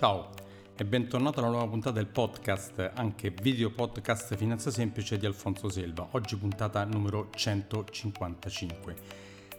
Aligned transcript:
Ciao 0.00 0.30
e 0.78 0.84
bentornato 0.86 1.40
alla 1.40 1.50
nuova 1.50 1.66
puntata 1.66 1.96
del 1.96 2.06
podcast, 2.06 2.92
anche 2.94 3.34
video 3.42 3.70
podcast 3.70 4.34
Finanza 4.34 4.70
Semplice 4.70 5.18
di 5.18 5.26
Alfonso 5.26 5.68
Selva. 5.68 6.08
Oggi 6.12 6.36
puntata 6.36 6.82
numero 6.84 7.28
155. 7.34 8.96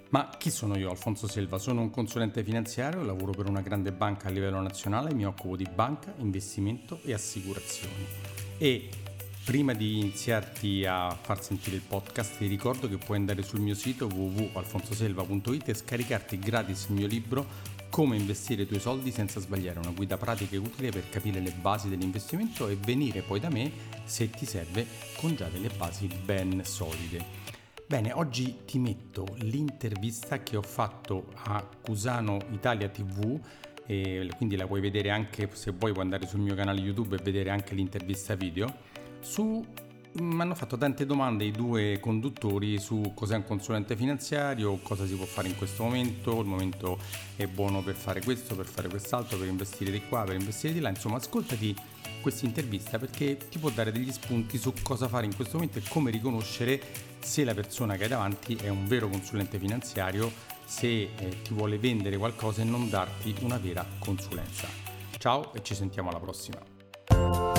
Ma 0.09 0.29
chi 0.39 0.49
sono 0.49 0.79
io, 0.79 0.89
Alfonso 0.89 1.27
Selva? 1.27 1.59
Sono 1.59 1.81
un 1.81 1.91
consulente 1.91 2.43
finanziario, 2.43 3.03
lavoro 3.03 3.33
per 3.33 3.47
una 3.47 3.61
grande 3.61 3.91
banca 3.91 4.29
a 4.29 4.31
livello 4.31 4.59
nazionale, 4.59 5.13
mi 5.13 5.27
occupo 5.27 5.55
di 5.55 5.67
banca, 5.71 6.11
investimento 6.17 7.01
e 7.03 7.13
assicurazioni. 7.13 8.07
E 8.57 8.89
prima 9.43 9.73
di 9.73 9.99
iniziarti 9.99 10.85
a 10.85 11.09
far 11.09 11.43
sentire 11.43 11.75
il 11.75 11.81
podcast 11.87 12.37
ti 12.37 12.47
ricordo 12.47 12.87
che 12.87 12.97
puoi 12.97 13.17
andare 13.17 13.43
sul 13.43 13.59
mio 13.59 13.75
sito 13.75 14.07
www.alfonsoselva.it 14.07 15.69
e 15.69 15.73
scaricarti 15.75 16.39
gratis 16.39 16.87
il 16.89 16.95
mio 16.95 17.07
libro 17.07 17.45
come 17.91 18.15
investire 18.15 18.63
i 18.63 18.65
tuoi 18.65 18.79
soldi 18.79 19.11
senza 19.11 19.41
sbagliare, 19.41 19.77
una 19.77 19.91
guida 19.91 20.17
pratica 20.17 20.55
e 20.55 20.59
utile 20.59 20.89
per 20.91 21.09
capire 21.09 21.41
le 21.41 21.51
basi 21.51 21.89
dell'investimento 21.89 22.69
e 22.69 22.77
venire 22.77 23.21
poi 23.21 23.41
da 23.41 23.49
me 23.49 23.69
se 24.05 24.29
ti 24.29 24.45
serve 24.45 24.87
con 25.17 25.35
già 25.35 25.49
delle 25.49 25.69
basi 25.75 26.07
ben 26.07 26.63
solide. 26.63 27.23
Bene, 27.85 28.13
oggi 28.13 28.59
ti 28.65 28.79
metto 28.79 29.35
l'intervista 29.39 30.41
che 30.41 30.55
ho 30.55 30.61
fatto 30.61 31.27
a 31.43 31.61
Cusano 31.81 32.39
Italia 32.51 32.87
TV, 32.87 33.37
quindi 33.85 34.55
la 34.55 34.65
puoi 34.65 34.79
vedere 34.79 35.09
anche 35.09 35.49
se 35.51 35.71
vuoi 35.71 35.91
puoi 35.91 36.05
andare 36.05 36.25
sul 36.25 36.39
mio 36.39 36.55
canale 36.55 36.79
YouTube 36.79 37.17
e 37.17 37.21
vedere 37.21 37.49
anche 37.49 37.75
l'intervista 37.75 38.35
video, 38.35 38.73
su 39.19 39.61
mi 40.13 40.41
hanno 40.41 40.55
fatto 40.55 40.77
tante 40.77 41.05
domande 41.05 41.45
i 41.45 41.51
due 41.51 41.99
conduttori 41.99 42.79
su 42.79 43.13
cos'è 43.15 43.35
un 43.35 43.45
consulente 43.45 43.95
finanziario, 43.95 44.77
cosa 44.83 45.05
si 45.05 45.15
può 45.15 45.25
fare 45.25 45.47
in 45.47 45.55
questo 45.55 45.83
momento, 45.83 46.39
il 46.39 46.47
momento 46.47 46.99
è 47.35 47.47
buono 47.47 47.81
per 47.81 47.95
fare 47.95 48.21
questo, 48.21 48.55
per 48.55 48.65
fare 48.65 48.89
quest'altro, 48.89 49.37
per 49.37 49.47
investire 49.47 49.91
di 49.91 50.01
qua, 50.07 50.23
per 50.23 50.35
investire 50.35 50.73
di 50.73 50.79
là, 50.79 50.89
insomma 50.89 51.17
ascoltati 51.17 51.75
questa 52.21 52.45
intervista 52.45 52.99
perché 52.99 53.37
ti 53.49 53.57
può 53.57 53.69
dare 53.69 53.91
degli 53.91 54.11
spunti 54.11 54.57
su 54.57 54.73
cosa 54.83 55.07
fare 55.07 55.25
in 55.25 55.35
questo 55.35 55.55
momento 55.55 55.79
e 55.79 55.83
come 55.87 56.11
riconoscere 56.11 56.81
se 57.19 57.43
la 57.43 57.53
persona 57.53 57.95
che 57.95 58.03
hai 58.03 58.09
davanti 58.09 58.55
è 58.55 58.67
un 58.67 58.85
vero 58.85 59.07
consulente 59.07 59.59
finanziario, 59.59 60.31
se 60.65 60.87
eh, 60.87 61.41
ti 61.41 61.53
vuole 61.53 61.77
vendere 61.77 62.17
qualcosa 62.17 62.61
e 62.61 62.65
non 62.65 62.89
darti 62.89 63.35
una 63.41 63.57
vera 63.57 63.85
consulenza. 63.99 64.67
Ciao 65.17 65.53
e 65.53 65.63
ci 65.63 65.75
sentiamo 65.75 66.09
alla 66.09 66.19
prossima. 66.19 67.50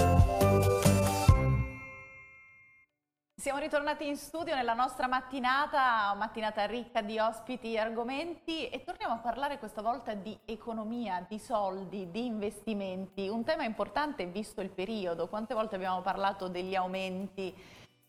Siamo 3.42 3.58
ritornati 3.58 4.06
in 4.06 4.16
studio 4.16 4.54
nella 4.54 4.72
nostra 4.72 5.08
mattinata, 5.08 6.14
mattinata 6.14 6.64
ricca 6.64 7.02
di 7.02 7.18
ospiti 7.18 7.74
e 7.74 7.78
argomenti 7.80 8.68
e 8.68 8.84
torniamo 8.84 9.14
a 9.14 9.16
parlare 9.16 9.58
questa 9.58 9.82
volta 9.82 10.14
di 10.14 10.38
economia, 10.44 11.26
di 11.28 11.40
soldi, 11.40 12.08
di 12.12 12.24
investimenti, 12.24 13.26
un 13.26 13.42
tema 13.42 13.64
importante 13.64 14.26
visto 14.26 14.60
il 14.60 14.70
periodo. 14.70 15.26
Quante 15.26 15.54
volte 15.54 15.74
abbiamo 15.74 16.02
parlato 16.02 16.46
degli 16.46 16.76
aumenti 16.76 17.52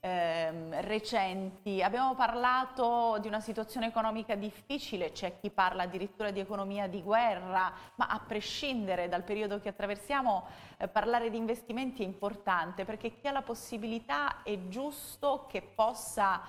ehm, 0.05 0.81
recenti. 0.81 1.81
Abbiamo 1.81 2.13
parlato 2.13 3.17
di 3.21 3.27
una 3.27 3.39
situazione 3.39 3.87
economica 3.87 4.35
difficile, 4.35 5.13
c'è 5.13 5.39
chi 5.39 5.49
parla 5.49 5.83
addirittura 5.83 6.31
di 6.31 6.41
economia 6.41 6.87
di 6.87 7.01
guerra, 7.01 7.71
ma 7.95 8.07
a 8.07 8.19
prescindere 8.19 9.07
dal 9.07 9.23
periodo 9.23 9.59
che 9.61 9.69
attraversiamo, 9.69 10.45
eh, 10.77 10.87
parlare 10.89 11.29
di 11.29 11.37
investimenti 11.37 12.03
è 12.03 12.05
importante 12.05 12.83
perché 12.83 13.15
chi 13.15 13.27
ha 13.27 13.31
la 13.31 13.41
possibilità 13.41 14.43
è 14.43 14.67
giusto 14.67 15.45
che 15.47 15.61
possa 15.61 16.41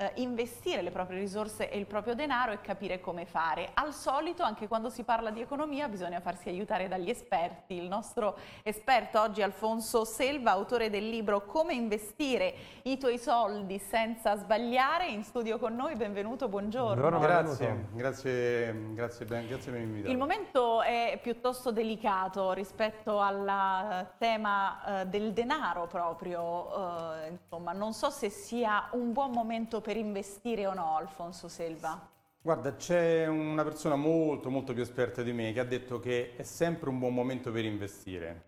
eh, 0.00 0.12
investire 0.14 0.80
le 0.80 0.90
proprie 0.90 1.18
risorse 1.18 1.68
e 1.68 1.78
il 1.78 1.84
proprio 1.84 2.14
denaro 2.14 2.52
e 2.52 2.60
capire 2.62 3.00
come 3.00 3.26
fare. 3.26 3.68
Al 3.74 3.92
solito, 3.92 4.42
anche 4.42 4.66
quando 4.66 4.88
si 4.88 5.02
parla 5.02 5.30
di 5.30 5.42
economia, 5.42 5.88
bisogna 5.88 6.20
farsi 6.20 6.48
aiutare 6.48 6.88
dagli 6.88 7.10
esperti. 7.10 7.74
Il 7.74 7.86
nostro 7.86 8.38
esperto 8.62 9.20
oggi 9.20 9.42
è 9.42 9.44
Alfonso 9.44 10.06
Selva, 10.06 10.52
autore 10.52 10.88
del 10.88 11.06
libro 11.06 11.44
Come 11.44 11.74
investire 11.74 12.54
i 12.84 12.96
tuoi 12.96 13.18
soldi 13.18 13.78
senza 13.78 14.36
sbagliare, 14.36 15.08
in 15.08 15.22
studio 15.22 15.58
con 15.58 15.76
noi. 15.76 15.96
Benvenuto, 15.96 16.48
buongiorno. 16.48 16.94
buongiorno 16.94 17.18
grazie, 17.18 17.88
grazie, 17.92 18.94
grazie, 18.94 19.26
ben, 19.26 19.46
grazie 19.48 19.70
per 19.70 19.80
l'invito. 19.80 20.08
Il 20.08 20.16
momento 20.16 20.80
è 20.80 21.18
piuttosto 21.22 21.72
delicato 21.72 22.52
rispetto 22.52 23.20
al 23.20 24.08
tema 24.16 25.02
uh, 25.02 25.04
del 25.06 25.34
denaro 25.34 25.86
proprio. 25.86 26.42
Uh, 26.42 27.32
insomma, 27.32 27.72
non 27.72 27.92
so 27.92 28.08
se 28.08 28.30
sia 28.30 28.88
un 28.92 29.12
buon 29.12 29.32
momento 29.32 29.82
per 29.82 29.89
per 29.90 29.98
investire 29.98 30.68
o 30.68 30.72
no, 30.72 30.94
Alfonso 30.94 31.48
Selva? 31.48 32.08
Guarda, 32.40 32.76
c'è 32.76 33.26
una 33.26 33.64
persona 33.64 33.96
molto 33.96 34.48
molto 34.48 34.72
più 34.72 34.82
esperta 34.82 35.20
di 35.24 35.32
me 35.32 35.52
che 35.52 35.58
ha 35.58 35.64
detto 35.64 35.98
che 35.98 36.36
è 36.36 36.44
sempre 36.44 36.90
un 36.90 37.00
buon 37.00 37.12
momento 37.12 37.50
per 37.50 37.64
investire, 37.64 38.40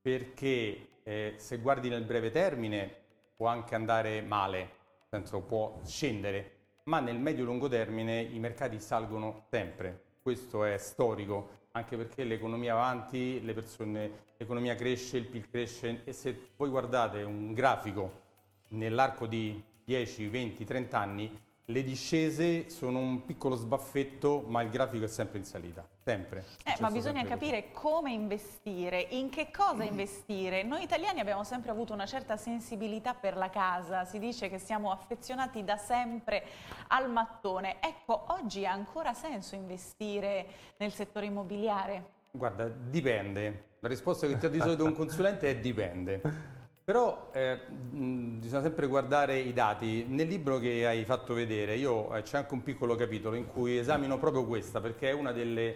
perché 0.00 1.02
eh, 1.02 1.34
se 1.36 1.58
guardi 1.58 1.90
nel 1.90 2.04
breve 2.04 2.30
termine 2.30 2.90
può 3.36 3.46
anche 3.48 3.74
andare 3.74 4.22
male, 4.22 4.58
nel 4.58 4.70
senso 5.10 5.40
può 5.40 5.80
scendere, 5.84 6.52
ma 6.84 7.00
nel 7.00 7.18
medio-lungo 7.18 7.68
termine 7.68 8.22
i 8.22 8.38
mercati 8.38 8.80
salgono 8.80 9.44
sempre. 9.50 10.02
Questo 10.22 10.64
è 10.64 10.78
storico, 10.78 11.66
anche 11.72 11.94
perché 11.98 12.24
l'economia 12.24 12.72
avanti, 12.72 13.44
le 13.44 13.52
persone, 13.52 14.10
l'economia 14.38 14.74
cresce, 14.74 15.18
il 15.18 15.26
PIL 15.26 15.50
cresce 15.50 16.04
e 16.04 16.14
se 16.14 16.52
voi 16.56 16.70
guardate 16.70 17.22
un 17.22 17.52
grafico 17.52 18.24
nell'arco 18.68 19.26
di 19.26 19.62
10, 19.88 20.28
20, 20.28 20.64
30 20.66 20.98
anni, 20.98 21.40
le 21.64 21.82
discese 21.82 22.68
sono 22.68 22.98
un 22.98 23.24
piccolo 23.24 23.54
sbaffetto, 23.54 24.44
ma 24.46 24.60
il 24.60 24.68
grafico 24.68 25.06
è 25.06 25.08
sempre 25.08 25.38
in 25.38 25.44
salita, 25.44 25.82
sempre. 26.04 26.44
Eh, 26.62 26.76
ma 26.80 26.90
bisogna 26.90 27.24
capire 27.24 27.70
così. 27.72 27.86
come 27.86 28.12
investire, 28.12 29.00
in 29.00 29.30
che 29.30 29.50
cosa 29.50 29.84
investire. 29.84 30.62
Noi 30.62 30.82
italiani 30.82 31.20
abbiamo 31.20 31.42
sempre 31.42 31.70
avuto 31.70 31.94
una 31.94 32.04
certa 32.04 32.36
sensibilità 32.36 33.14
per 33.14 33.38
la 33.38 33.48
casa, 33.48 34.04
si 34.04 34.18
dice 34.18 34.50
che 34.50 34.58
siamo 34.58 34.90
affezionati 34.90 35.64
da 35.64 35.78
sempre 35.78 36.44
al 36.88 37.10
mattone. 37.10 37.80
Ecco, 37.80 38.26
oggi 38.28 38.66
ha 38.66 38.72
ancora 38.72 39.14
senso 39.14 39.54
investire 39.54 40.46
nel 40.76 40.92
settore 40.92 41.24
immobiliare? 41.24 42.10
Guarda, 42.30 42.68
dipende. 42.68 43.76
La 43.80 43.88
risposta 43.88 44.26
che 44.26 44.36
ti 44.36 44.44
ha 44.44 44.50
di 44.50 44.60
solito 44.60 44.84
un 44.84 44.92
consulente 44.92 45.48
è 45.48 45.56
dipende. 45.56 46.56
Però 46.88 47.28
eh, 47.34 47.60
bisogna 47.68 48.62
sempre 48.62 48.86
guardare 48.86 49.36
i 49.36 49.52
dati. 49.52 50.06
Nel 50.08 50.26
libro 50.26 50.58
che 50.58 50.86
hai 50.86 51.04
fatto 51.04 51.34
vedere 51.34 51.76
io, 51.76 52.14
eh, 52.14 52.22
c'è 52.22 52.38
anche 52.38 52.54
un 52.54 52.62
piccolo 52.62 52.94
capitolo 52.94 53.36
in 53.36 53.46
cui 53.46 53.76
esamino 53.76 54.16
proprio 54.18 54.46
questa, 54.46 54.80
perché 54.80 55.10
è 55.10 55.12
una 55.12 55.32
delle, 55.32 55.74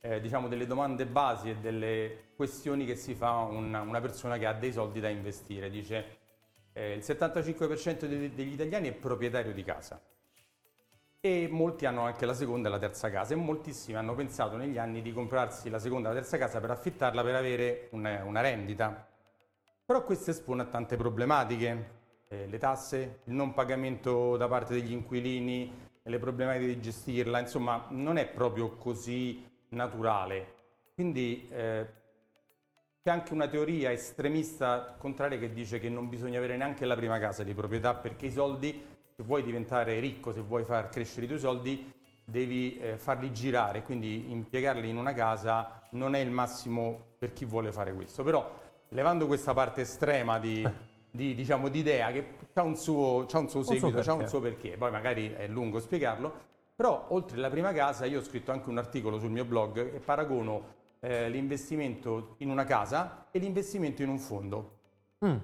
eh, 0.00 0.20
diciamo, 0.20 0.48
delle 0.48 0.66
domande 0.66 1.06
basi 1.06 1.50
e 1.50 1.56
delle 1.58 2.30
questioni 2.34 2.86
che 2.86 2.96
si 2.96 3.14
fa 3.14 3.34
una, 3.36 3.82
una 3.82 4.00
persona 4.00 4.36
che 4.36 4.46
ha 4.46 4.52
dei 4.52 4.72
soldi 4.72 4.98
da 4.98 5.08
investire. 5.08 5.70
Dice 5.70 6.18
eh, 6.72 6.94
il 6.94 7.04
75% 7.06 8.06
de- 8.06 8.34
degli 8.34 8.54
italiani 8.54 8.88
è 8.88 8.92
proprietario 8.94 9.52
di 9.52 9.62
casa 9.62 10.02
e 11.20 11.46
molti 11.48 11.86
hanno 11.86 12.00
anche 12.00 12.26
la 12.26 12.34
seconda 12.34 12.66
e 12.66 12.72
la 12.72 12.80
terza 12.80 13.10
casa 13.10 13.32
e 13.32 13.36
moltissimi 13.36 13.96
hanno 13.96 14.16
pensato 14.16 14.56
negli 14.56 14.76
anni 14.76 15.02
di 15.02 15.12
comprarsi 15.12 15.70
la 15.70 15.78
seconda 15.78 16.10
e 16.10 16.14
la 16.14 16.18
terza 16.18 16.36
casa 16.36 16.58
per 16.58 16.72
affittarla 16.72 17.22
per 17.22 17.36
avere 17.36 17.86
una, 17.92 18.24
una 18.24 18.40
rendita 18.40 19.07
però 19.88 20.04
questo 20.04 20.32
espone 20.32 20.60
a 20.60 20.66
tante 20.66 20.98
problematiche, 20.98 21.90
eh, 22.28 22.46
le 22.46 22.58
tasse, 22.58 23.20
il 23.24 23.32
non 23.32 23.54
pagamento 23.54 24.36
da 24.36 24.46
parte 24.46 24.74
degli 24.74 24.92
inquilini, 24.92 25.72
le 26.02 26.18
problematiche 26.18 26.74
di 26.74 26.80
gestirla, 26.82 27.38
insomma 27.38 27.86
non 27.88 28.18
è 28.18 28.26
proprio 28.26 28.76
così 28.76 29.48
naturale. 29.70 30.56
Quindi 30.92 31.48
eh, 31.50 31.86
c'è 33.02 33.10
anche 33.10 33.32
una 33.32 33.48
teoria 33.48 33.90
estremista 33.90 34.94
contraria 34.98 35.38
che 35.38 35.54
dice 35.54 35.78
che 35.78 35.88
non 35.88 36.10
bisogna 36.10 36.36
avere 36.36 36.58
neanche 36.58 36.84
la 36.84 36.94
prima 36.94 37.18
casa 37.18 37.42
di 37.42 37.54
proprietà 37.54 37.94
perché 37.94 38.26
i 38.26 38.30
soldi, 38.30 38.84
se 39.16 39.22
vuoi 39.22 39.42
diventare 39.42 40.00
ricco, 40.00 40.34
se 40.34 40.42
vuoi 40.42 40.64
far 40.64 40.90
crescere 40.90 41.24
i 41.24 41.28
tuoi 41.28 41.40
soldi, 41.40 41.90
devi 42.26 42.76
eh, 42.76 42.98
farli 42.98 43.32
girare, 43.32 43.82
quindi 43.82 44.30
impiegarli 44.32 44.86
in 44.86 44.98
una 44.98 45.14
casa 45.14 45.80
non 45.92 46.14
è 46.14 46.18
il 46.18 46.30
massimo 46.30 47.14
per 47.16 47.32
chi 47.32 47.46
vuole 47.46 47.72
fare 47.72 47.94
questo. 47.94 48.22
Però 48.22 48.66
levando 48.90 49.26
questa 49.26 49.54
parte 49.54 49.82
estrema 49.82 50.38
di, 50.38 50.66
di, 51.10 51.34
diciamo, 51.34 51.68
di 51.68 51.78
idea 51.78 52.10
che 52.10 52.34
ha 52.54 52.62
un 52.62 52.76
suo, 52.76 53.26
c'ha 53.26 53.38
un 53.38 53.48
suo 53.48 53.62
seguito, 53.62 53.98
ha 53.98 54.14
un 54.14 54.28
suo 54.28 54.40
perché, 54.40 54.76
poi 54.76 54.90
magari 54.90 55.32
è 55.32 55.46
lungo 55.46 55.80
spiegarlo, 55.80 56.32
però 56.74 57.06
oltre 57.08 57.36
alla 57.38 57.50
prima 57.50 57.72
casa 57.72 58.04
io 58.04 58.20
ho 58.20 58.22
scritto 58.22 58.52
anche 58.52 58.68
un 58.68 58.78
articolo 58.78 59.18
sul 59.18 59.30
mio 59.30 59.44
blog 59.44 59.94
e 59.94 59.98
paragono 59.98 60.76
eh, 61.00 61.28
l'investimento 61.28 62.34
in 62.38 62.50
una 62.50 62.64
casa 62.64 63.26
e 63.30 63.38
l'investimento 63.38 64.02
in 64.02 64.08
un 64.08 64.18
fondo. 64.18 64.76
Mm. 65.24 65.36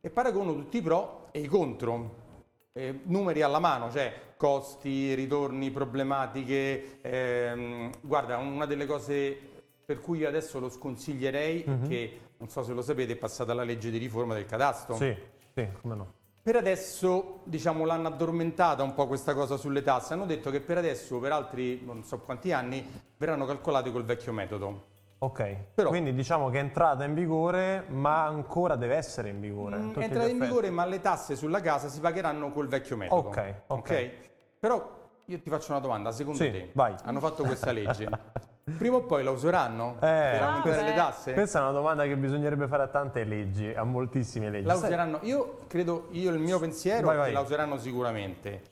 E 0.00 0.10
paragono 0.10 0.54
tutti 0.54 0.78
i 0.78 0.82
pro 0.82 1.28
e 1.32 1.40
i 1.40 1.46
contro, 1.46 2.24
eh, 2.72 3.00
numeri 3.04 3.42
alla 3.42 3.58
mano, 3.58 3.90
cioè 3.90 4.34
costi, 4.36 5.14
ritorni, 5.14 5.70
problematiche. 5.70 6.98
Ehm, 7.02 7.90
guarda, 8.00 8.36
una 8.36 8.66
delle 8.66 8.86
cose 8.86 9.55
per 9.86 10.00
cui 10.00 10.18
io 10.18 10.28
adesso 10.28 10.58
lo 10.58 10.68
sconsiglierei 10.68 11.64
mm-hmm. 11.66 11.88
che 11.88 12.20
non 12.38 12.48
so 12.48 12.64
se 12.64 12.72
lo 12.72 12.82
sapete, 12.82 13.12
è 13.12 13.16
passata 13.16 13.54
la 13.54 13.62
legge 13.62 13.88
di 13.88 13.98
riforma 13.98 14.34
del 14.34 14.44
cadastro. 14.44 14.96
Sì, 14.96 15.16
sì, 15.54 15.68
come 15.80 15.94
no. 15.94 16.12
Per 16.42 16.56
adesso, 16.56 17.40
diciamo, 17.44 17.84
l'hanno 17.84 18.08
addormentata 18.08 18.82
un 18.82 18.94
po' 18.94 19.06
questa 19.06 19.32
cosa 19.32 19.56
sulle 19.56 19.82
tasse. 19.82 20.12
Hanno 20.12 20.26
detto 20.26 20.50
che 20.50 20.60
per 20.60 20.78
adesso, 20.78 21.18
per 21.20 21.32
altri 21.32 21.82
non 21.84 22.04
so 22.04 22.18
quanti 22.18 22.52
anni, 22.52 22.84
verranno 23.16 23.46
calcolate 23.46 23.92
col 23.92 24.04
vecchio 24.04 24.32
metodo. 24.32 24.94
Ok, 25.18 25.56
Però, 25.74 25.88
quindi 25.88 26.12
diciamo 26.12 26.50
che 26.50 26.58
è 26.58 26.60
entrata 26.60 27.04
in 27.04 27.14
vigore, 27.14 27.84
ma 27.88 28.26
ancora 28.26 28.74
deve 28.74 28.96
essere 28.96 29.28
in 29.30 29.40
vigore. 29.40 29.76
Mh, 29.76 29.82
mm, 29.82 29.94
è 29.94 30.02
entrata 30.02 30.28
in 30.28 30.38
vigore, 30.38 30.70
ma 30.70 30.84
le 30.84 31.00
tasse 31.00 31.36
sulla 31.36 31.60
casa 31.60 31.88
si 31.88 32.00
pagheranno 32.00 32.50
col 32.50 32.68
vecchio 32.68 32.96
metodo. 32.96 33.28
Ok, 33.28 33.54
ok. 33.68 33.78
okay? 33.78 34.12
Però 34.58 35.08
io 35.24 35.40
ti 35.40 35.48
faccio 35.48 35.70
una 35.70 35.80
domanda, 35.80 36.10
secondo 36.12 36.42
sì, 36.42 36.50
te 36.50 36.70
vai. 36.74 36.94
hanno 37.04 37.20
fatto 37.20 37.44
questa 37.44 37.70
legge? 37.70 38.08
Prima 38.78 38.96
o 38.96 39.02
poi 39.02 39.22
la 39.22 39.30
useranno 39.30 39.94
eh, 39.94 40.00
per 40.00 40.42
aumentare 40.42 40.82
le 40.82 40.94
tasse? 40.94 41.32
Questa 41.34 41.60
è 41.60 41.62
una 41.62 41.70
domanda 41.70 42.02
che 42.02 42.16
bisognerebbe 42.16 42.66
fare 42.66 42.82
a 42.82 42.88
tante 42.88 43.22
leggi, 43.22 43.72
a 43.72 43.84
moltissime 43.84 44.50
leggi. 44.50 44.66
La 44.66 44.74
useranno, 44.74 45.20
io 45.22 45.58
credo, 45.68 46.08
io 46.10 46.32
il 46.32 46.40
mio 46.40 46.58
pensiero 46.58 47.06
vai, 47.06 47.16
vai. 47.16 47.24
è 47.26 47.28
che 47.28 47.34
la 47.34 47.40
useranno 47.42 47.78
sicuramente. 47.78 48.62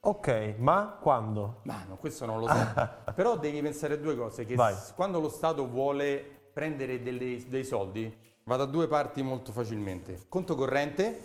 Ok, 0.00 0.54
ma 0.58 0.98
quando? 1.00 1.60
Ma 1.62 1.84
no, 1.88 1.96
questo 1.96 2.26
non 2.26 2.40
lo 2.40 2.48
so. 2.48 2.56
Però 3.14 3.36
devi 3.38 3.62
pensare 3.62 3.94
a 3.94 3.98
due 3.98 4.16
cose, 4.16 4.44
che 4.44 4.56
s- 4.56 4.92
quando 4.96 5.20
lo 5.20 5.28
Stato 5.28 5.68
vuole 5.68 6.24
prendere 6.52 7.00
delle, 7.00 7.40
dei 7.46 7.64
soldi, 7.64 8.12
va 8.42 8.56
da 8.56 8.64
due 8.64 8.88
parti 8.88 9.22
molto 9.22 9.52
facilmente. 9.52 10.24
Conto 10.28 10.56
corrente 10.56 11.20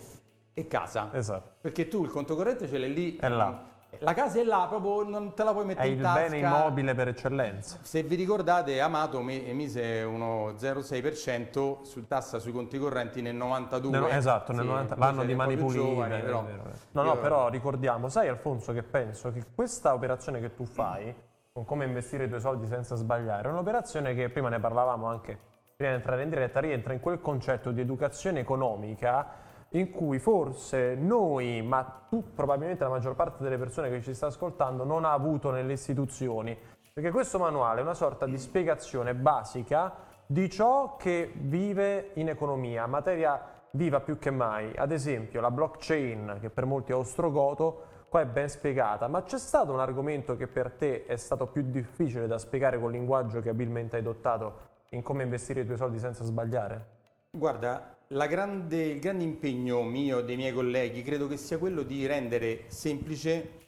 e 0.54 0.68
casa. 0.68 1.10
Esatto. 1.12 1.54
Perché 1.60 1.88
tu 1.88 2.04
il 2.04 2.10
conto 2.10 2.36
corrente 2.36 2.68
ce 2.68 2.78
l'hai 2.78 2.92
lì. 2.94 3.16
È 3.16 3.28
là 3.28 3.70
la 3.98 4.14
casa 4.14 4.40
è 4.40 4.44
là, 4.44 4.66
proprio 4.68 5.08
non 5.08 5.34
te 5.34 5.44
la 5.44 5.52
puoi 5.52 5.64
mettere 5.64 5.88
è 5.88 5.90
in 5.90 6.00
tasca. 6.00 6.20
È 6.20 6.24
il 6.24 6.30
bene 6.30 6.46
immobile 6.46 6.94
per 6.94 7.08
eccellenza. 7.08 7.78
Se 7.82 8.02
vi 8.02 8.14
ricordate, 8.14 8.80
Amato 8.80 9.20
emise 9.20 10.02
uno 10.02 10.52
0,6% 10.52 11.82
su 11.82 12.06
tassa 12.06 12.38
sui 12.38 12.52
conti 12.52 12.78
correnti 12.78 13.20
nel 13.20 13.34
92. 13.34 13.98
Nel, 13.98 14.10
esatto, 14.10 14.52
nel 14.52 14.62
sì, 14.62 14.68
90, 14.68 14.96
l'anno 14.96 15.24
di 15.24 15.34
mani 15.34 15.56
pulite. 15.56 16.20
Però, 16.20 16.44
no, 16.92 17.02
no, 17.02 17.18
però 17.18 17.48
ricordiamo, 17.48 18.08
sai 18.08 18.28
Alfonso 18.28 18.72
che 18.72 18.82
penso 18.82 19.30
che 19.30 19.44
questa 19.54 19.92
operazione 19.92 20.40
che 20.40 20.54
tu 20.54 20.64
fai, 20.64 21.14
con 21.52 21.64
come 21.64 21.84
investire 21.84 22.24
i 22.24 22.28
tuoi 22.28 22.40
soldi 22.40 22.66
senza 22.66 22.96
sbagliare, 22.96 23.48
è 23.48 23.52
un'operazione 23.52 24.14
che 24.14 24.30
prima 24.30 24.48
ne 24.48 24.58
parlavamo 24.58 25.06
anche 25.06 25.50
prima 25.76 25.92
di 25.92 25.98
entrare 25.98 26.22
in 26.22 26.28
diretta, 26.28 26.60
rientra 26.60 26.92
in 26.92 27.00
quel 27.00 27.20
concetto 27.20 27.72
di 27.72 27.80
educazione 27.80 28.40
economica 28.40 29.50
in 29.72 29.90
cui 29.90 30.18
forse 30.18 30.94
noi, 30.94 31.62
ma 31.62 32.04
tu 32.08 32.32
probabilmente 32.34 32.84
la 32.84 32.90
maggior 32.90 33.14
parte 33.14 33.42
delle 33.42 33.58
persone 33.58 33.88
che 33.88 34.02
ci 34.02 34.14
sta 34.14 34.26
ascoltando 34.26 34.84
non 34.84 35.04
ha 35.04 35.12
avuto 35.12 35.50
nelle 35.50 35.72
istituzioni, 35.74 36.56
perché 36.92 37.10
questo 37.10 37.38
manuale 37.38 37.80
è 37.80 37.82
una 37.82 37.94
sorta 37.94 38.26
di 38.26 38.36
spiegazione 38.36 39.14
basica 39.14 39.94
di 40.26 40.48
ciò 40.50 40.96
che 40.96 41.32
vive 41.34 42.10
in 42.14 42.28
economia, 42.28 42.86
materia 42.86 43.40
viva 43.72 44.00
più 44.00 44.18
che 44.18 44.30
mai. 44.30 44.72
Ad 44.76 44.92
esempio 44.92 45.40
la 45.40 45.50
blockchain, 45.50 46.38
che 46.40 46.50
per 46.50 46.66
molti 46.66 46.92
è 46.92 46.94
ostrogoto, 46.94 47.90
qua 48.08 48.20
è 48.20 48.26
ben 48.26 48.50
spiegata, 48.50 49.08
ma 49.08 49.22
c'è 49.22 49.38
stato 49.38 49.72
un 49.72 49.80
argomento 49.80 50.36
che 50.36 50.46
per 50.46 50.72
te 50.72 51.06
è 51.06 51.16
stato 51.16 51.46
più 51.46 51.62
difficile 51.62 52.26
da 52.26 52.36
spiegare 52.36 52.78
col 52.78 52.92
linguaggio 52.92 53.40
che 53.40 53.48
abilmente 53.48 53.96
hai 53.96 54.02
adottato 54.02 54.70
in 54.90 55.02
come 55.02 55.22
investire 55.22 55.62
i 55.62 55.64
tuoi 55.64 55.78
soldi 55.78 55.98
senza 55.98 56.22
sbagliare? 56.24 57.00
Guarda, 57.30 57.96
grande, 58.26 58.82
il 58.84 59.00
grande 59.00 59.24
impegno 59.24 59.82
mio 59.82 60.18
e 60.18 60.24
dei 60.24 60.36
miei 60.36 60.52
colleghi 60.52 61.02
credo 61.02 61.28
che 61.28 61.36
sia 61.36 61.58
quello 61.58 61.82
di 61.82 62.06
rendere 62.06 62.64
semplice 62.68 63.60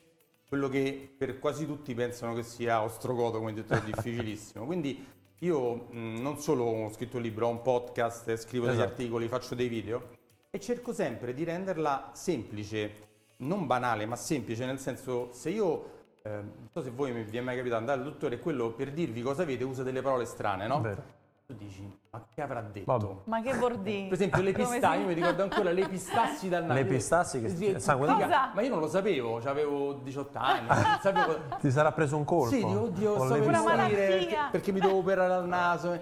quello 0.46 0.68
che 0.68 1.12
per 1.16 1.40
quasi 1.40 1.66
tutti 1.66 1.94
pensano 1.94 2.32
che 2.32 2.44
sia 2.44 2.80
ostrogoto, 2.80 3.38
come 3.38 3.52
detto, 3.52 3.74
è 3.74 3.82
difficilissimo. 3.84 4.64
Quindi 4.64 5.04
io 5.40 5.88
mh, 5.90 6.20
non 6.20 6.38
solo 6.38 6.64
ho 6.64 6.92
scritto 6.92 7.16
un 7.16 7.22
libro, 7.22 7.48
ho 7.48 7.50
un 7.50 7.62
podcast, 7.62 8.36
scrivo 8.36 8.66
esatto. 8.66 8.78
degli 8.78 8.88
articoli, 8.88 9.28
faccio 9.28 9.54
dei 9.54 9.68
video 9.68 10.10
e 10.50 10.60
cerco 10.60 10.92
sempre 10.92 11.34
di 11.34 11.42
renderla 11.42 12.12
semplice, 12.14 12.92
non 13.38 13.66
banale, 13.66 14.06
ma 14.06 14.14
semplice, 14.14 14.64
nel 14.64 14.78
senso 14.78 15.32
se 15.32 15.50
io 15.50 15.90
eh, 16.22 16.30
non 16.30 16.68
so 16.70 16.80
se 16.80 16.90
voi 16.90 17.12
vi 17.24 17.36
è 17.36 17.40
mai 17.40 17.56
capitato 17.56 17.80
andare 17.80 17.98
al 17.98 18.04
dottore 18.06 18.38
quello 18.38 18.70
per 18.70 18.92
dirvi 18.92 19.20
cosa 19.20 19.42
avete 19.42 19.64
usa 19.64 19.82
delle 19.82 20.00
parole 20.00 20.24
strane, 20.24 20.68
no? 20.68 20.80
Vero. 20.80 21.02
Tu 21.46 21.52
dici, 21.56 21.86
ma 22.08 22.24
che 22.34 22.40
avrà 22.40 22.62
detto? 22.62 22.90
Vabbè. 22.90 23.14
Ma 23.24 23.42
che 23.42 23.54
bordini? 23.54 24.04
Per 24.04 24.14
esempio 24.14 24.40
le 24.40 24.52
pistacce, 24.52 25.00
io 25.00 25.06
mi 25.06 25.12
ricordo 25.12 25.42
ancora 25.42 25.72
le 25.72 25.86
pistassi 25.86 26.48
dal 26.48 26.64
naso. 26.64 26.80
Le 26.80 26.86
pistassi 26.86 27.42
che 27.42 27.50
sì, 27.50 27.74
sangue 27.80 28.06
di 28.06 28.24
Ma 28.24 28.62
io 28.62 28.70
non 28.70 28.80
lo 28.80 28.88
sapevo, 28.88 29.36
avevo 29.44 29.92
18 29.92 30.38
anni, 30.38 30.66
non 30.66 30.98
sapevo... 31.02 31.38
Ti 31.60 31.70
sarà 31.70 31.92
preso 31.92 32.16
un 32.16 32.24
colpo? 32.24 32.48
Sì, 32.48 32.64
dico, 32.64 32.80
oddio, 32.80 33.24
sto 33.26 33.34
per 33.34 33.58
morire 33.58 34.06
perché, 34.06 34.36
perché, 34.52 34.72
mi 34.72 34.80
devo 34.80 34.96
operare 34.96 35.34
al 35.34 35.46
naso. 35.46 36.00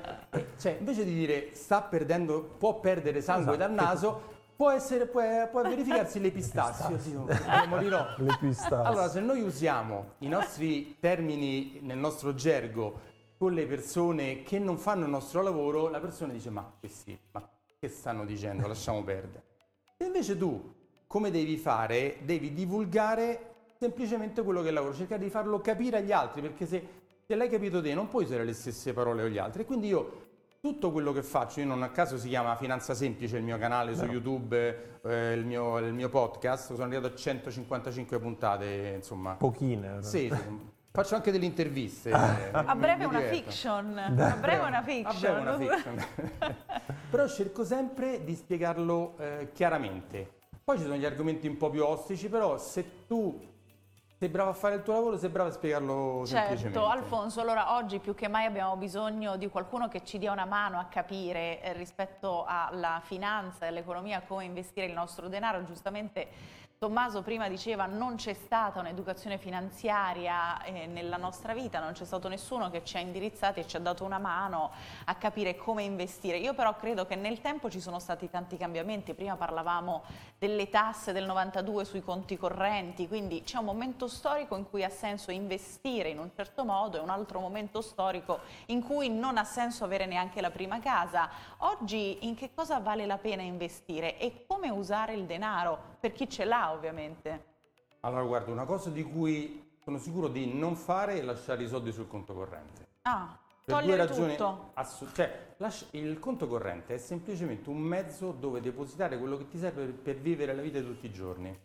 Cioè, 0.61 0.77
invece 0.79 1.05
di 1.05 1.13
dire 1.13 1.49
sta 1.55 1.83
perdendo, 1.83 2.55
può 2.57 2.79
perdere 2.79 3.21
sangue 3.21 3.57
esatto. 3.57 3.67
dal 3.67 3.73
naso, 3.73 4.23
può, 4.55 4.71
essere, 4.71 5.07
può, 5.07 5.23
può 5.51 5.63
verificarsi 5.63 6.21
le 6.21 6.31
pistassi. 6.31 6.93
Io 6.93 6.99
dico, 6.99 7.27
morirò. 7.67 8.15
Le 8.19 8.37
pistassi. 8.39 8.87
Allora, 8.87 9.09
se 9.09 9.19
noi 9.19 9.43
usiamo 9.43 10.13
i 10.19 10.29
nostri 10.29 10.99
termini 11.01 11.81
nel 11.83 11.99
nostro 11.99 12.33
gergo 12.33 13.11
con 13.43 13.55
le 13.55 13.67
persone 13.67 14.45
che 14.45 14.61
non 14.61 14.79
fanno 14.79 15.03
il 15.03 15.11
nostro 15.11 15.43
lavoro, 15.43 15.89
la 15.89 15.99
persona 15.99 16.33
dice 16.33 16.49
ma 16.49 16.65
questi, 16.79 17.19
ma 17.33 17.45
che 17.77 17.89
stanno 17.89 18.25
dicendo, 18.25 18.69
lasciamo 18.69 19.03
perdere. 19.03 19.43
E 19.97 20.05
invece 20.05 20.39
tu, 20.39 20.73
come 21.09 21.29
devi 21.33 21.57
fare? 21.57 22.19
Devi 22.23 22.55
divulgare 22.55 23.73
semplicemente 23.81 24.45
quello 24.45 24.61
che 24.61 24.67
è 24.67 24.69
il 24.69 24.77
lavoro, 24.77 24.95
cercare 24.95 25.25
di 25.25 25.29
farlo 25.29 25.61
capire 25.61 25.97
agli 25.97 26.13
altri, 26.13 26.41
perché 26.41 26.67
se, 26.67 26.87
se 27.27 27.35
l'hai 27.35 27.49
capito 27.49 27.83
te 27.83 27.93
non 27.95 28.07
puoi 28.07 28.23
usare 28.23 28.45
le 28.45 28.53
stesse 28.53 28.93
parole 28.93 29.23
agli 29.23 29.39
altri. 29.39 29.65
Quindi 29.65 29.89
io 29.89 30.27
tutto 30.61 30.93
quello 30.93 31.11
che 31.11 31.25
faccio, 31.25 31.59
io 31.59 31.67
non 31.67 31.83
a 31.83 31.91
caso 31.91 32.19
si 32.19 32.29
chiama 32.29 32.55
Finanza 32.55 32.95
Semplice 32.95 33.39
il 33.39 33.43
mio 33.43 33.59
canale 33.59 33.97
su 33.97 34.05
no. 34.05 34.13
YouTube, 34.13 35.01
eh, 35.03 35.33
il, 35.33 35.45
mio, 35.45 35.79
il, 35.79 35.93
mio, 35.93 36.09
podcast, 36.09 36.67
sono 36.67 36.85
arrivato 36.85 37.09
a 37.09 37.17
155 37.17 38.21
puntate, 38.21 38.93
insomma. 38.95 39.35
Pochine. 39.35 40.01
Sì, 40.01 40.31
sì 40.33 40.81
Faccio 40.95 41.15
anche 41.15 41.33
delle 41.33 41.47
interviste. 41.47 42.13
a 42.13 42.75
breve 42.77 43.07
una 43.07 43.21
fiction. 43.23 43.97
A 43.97 44.37
breve 44.37 44.67
una 44.67 44.83
fiction. 44.83 45.41
Una 45.41 45.57
fiction. 45.57 46.07
Però 47.09 47.27
cerco 47.29 47.65
sempre 47.65 48.23
di 48.25 48.35
spiegarlo 48.35 49.15
eh, 49.17 49.51
chiaramente. 49.55 50.41
Poi 50.63 50.77
ci 50.77 50.83
sono 50.83 50.97
gli 50.97 51.07
argomenti 51.07 51.49
un 51.49 51.57
po' 51.57 51.71
più 51.71 51.83
ostici, 51.83 52.29
però 52.29 52.59
se 52.59 53.07
tu 53.07 53.41
sei 54.19 54.29
bravo 54.29 54.51
a 54.51 54.53
fare 54.53 54.75
il 54.77 54.83
tuo 54.83 54.93
lavoro, 54.93 55.17
sei 55.17 55.31
bravo 55.31 55.49
a 55.49 55.53
spiegarlo 55.53 56.27
certo, 56.27 56.27
semplicemente. 56.27 56.79
Certo, 56.79 56.87
Alfonso, 56.87 57.41
allora 57.41 57.75
oggi 57.75 57.99
più 57.99 58.15
che 58.15 58.29
mai 58.29 58.45
abbiamo 58.45 58.77
bisogno 58.77 59.37
di 59.37 59.49
qualcuno 59.49 59.89
che 59.89 60.05
ci 60.05 60.19
dia 60.19 60.31
una 60.31 60.45
mano 60.45 60.79
a 60.79 60.85
capire 60.85 61.63
eh, 61.63 61.73
rispetto 61.73 62.45
alla 62.47 63.01
finanza 63.03 63.65
e 63.65 63.69
all'economia 63.69 64.23
come 64.29 64.45
investire 64.45 64.87
il 64.87 64.93
nostro 64.93 65.29
denaro. 65.29 65.65
Giustamente 65.65 66.29
Tommaso 66.83 67.23
prima 67.23 67.49
diceva 67.49 67.87
non 67.87 68.17
c'è 68.17 68.33
stata 68.33 68.81
un'educazione 68.81 69.39
finanziaria 69.39 70.61
eh, 70.65 70.89
nella 70.89 71.17
nostra 71.17 71.55
vita, 71.55 71.79
non 71.79 71.93
c'è 71.93 72.05
stato 72.05 72.27
nessuno 72.27 72.71
che 72.71 72.83
ci 72.83 72.97
ha 72.97 72.99
indirizzati 72.99 73.61
e 73.61 73.69
ci 73.69 73.77
ha 73.77 73.79
dato 73.79 74.03
una 74.03 74.19
mano 74.19 74.73
a 75.05 75.15
capire 75.15 75.55
come 75.55 75.85
investire. 75.85 76.39
Io 76.39 76.55
però 76.55 76.75
credo 76.75 77.07
che 77.07 77.15
nel 77.15 77.41
tempo 77.41 77.71
ci 77.71 77.79
sono 77.79 78.01
stati 78.01 78.29
tanti 78.29 78.57
cambiamenti, 78.57 79.15
prima 79.15 79.37
parlavamo 79.37 80.03
delle 80.37 80.71
tasse 80.71 81.13
del 81.13 81.25
92 81.25 81.85
sui 81.85 82.03
conti 82.03 82.37
correnti, 82.37 83.07
quindi 83.07 83.45
c'è 83.45 83.59
un 83.59 83.67
momento 83.67 84.09
storico 84.09 84.57
in 84.57 84.69
cui 84.69 84.83
ha 84.83 84.91
senso 84.91 85.31
investire 85.31 86.09
in 86.09 86.19
un 86.19 86.33
certo 86.35 86.65
modo 86.65 86.97
e 86.97 87.01
un 87.01 87.11
altro 87.11 87.39
momento 87.39 87.81
storico 87.81 88.41
in 88.67 88.83
cui 88.83 89.09
non 89.09 89.37
ha 89.37 89.45
senso 89.45 89.85
avere 89.85 90.07
neanche 90.07 90.41
la 90.41 90.51
prima 90.51 90.81
casa. 90.81 91.31
Oggi 91.59 92.27
in 92.27 92.35
che 92.35 92.51
cosa 92.53 92.81
vale 92.81 93.07
la 93.07 93.19
pena 93.19 93.43
investire 93.43 94.19
e 94.19 94.47
come 94.49 94.69
usare 94.69 95.15
il 95.15 95.27
denaro 95.27 95.92
per 96.03 96.11
chi 96.11 96.29
ce 96.29 96.45
l'ha 96.45 96.73
ovviamente. 96.73 97.45
Allora 98.01 98.25
guarda, 98.25 98.51
una 98.51 98.65
cosa 98.65 98.91
di 98.91 99.05
cui 99.05 99.77
sono 99.85 99.99
sicuro 99.99 100.27
di 100.27 100.53
non 100.53 100.75
fare 100.75 101.21
è 101.21 101.23
lasciare 101.23 101.63
i 101.63 101.69
soldi 101.69 101.93
sul 101.93 102.09
conto 102.09 102.35
corrente. 102.35 102.89
Ah, 103.03 103.39
per 103.65 103.85
due 103.85 103.95
ragioni 103.95 104.37
assu- 104.75 105.13
cioè, 105.13 105.55
lasci- 105.59 105.87
il 105.93 106.19
conto 106.19 106.49
corrente 106.49 106.95
è 106.95 106.99
semplicemente 106.99 107.71
un 107.71 107.79
mezzo 107.79 108.33
dove 108.33 108.61
depositare 108.61 109.17
quello 109.17 109.37
che 109.37 109.47
ti 109.47 109.59
serve 109.59 109.85
per, 109.85 109.95
per 109.95 110.17
vivere 110.17 110.57
la 110.57 110.61
vita 110.61 110.81
di 110.81 110.87
tutti 110.87 111.07
i 111.07 111.13
giorni. 111.13 111.57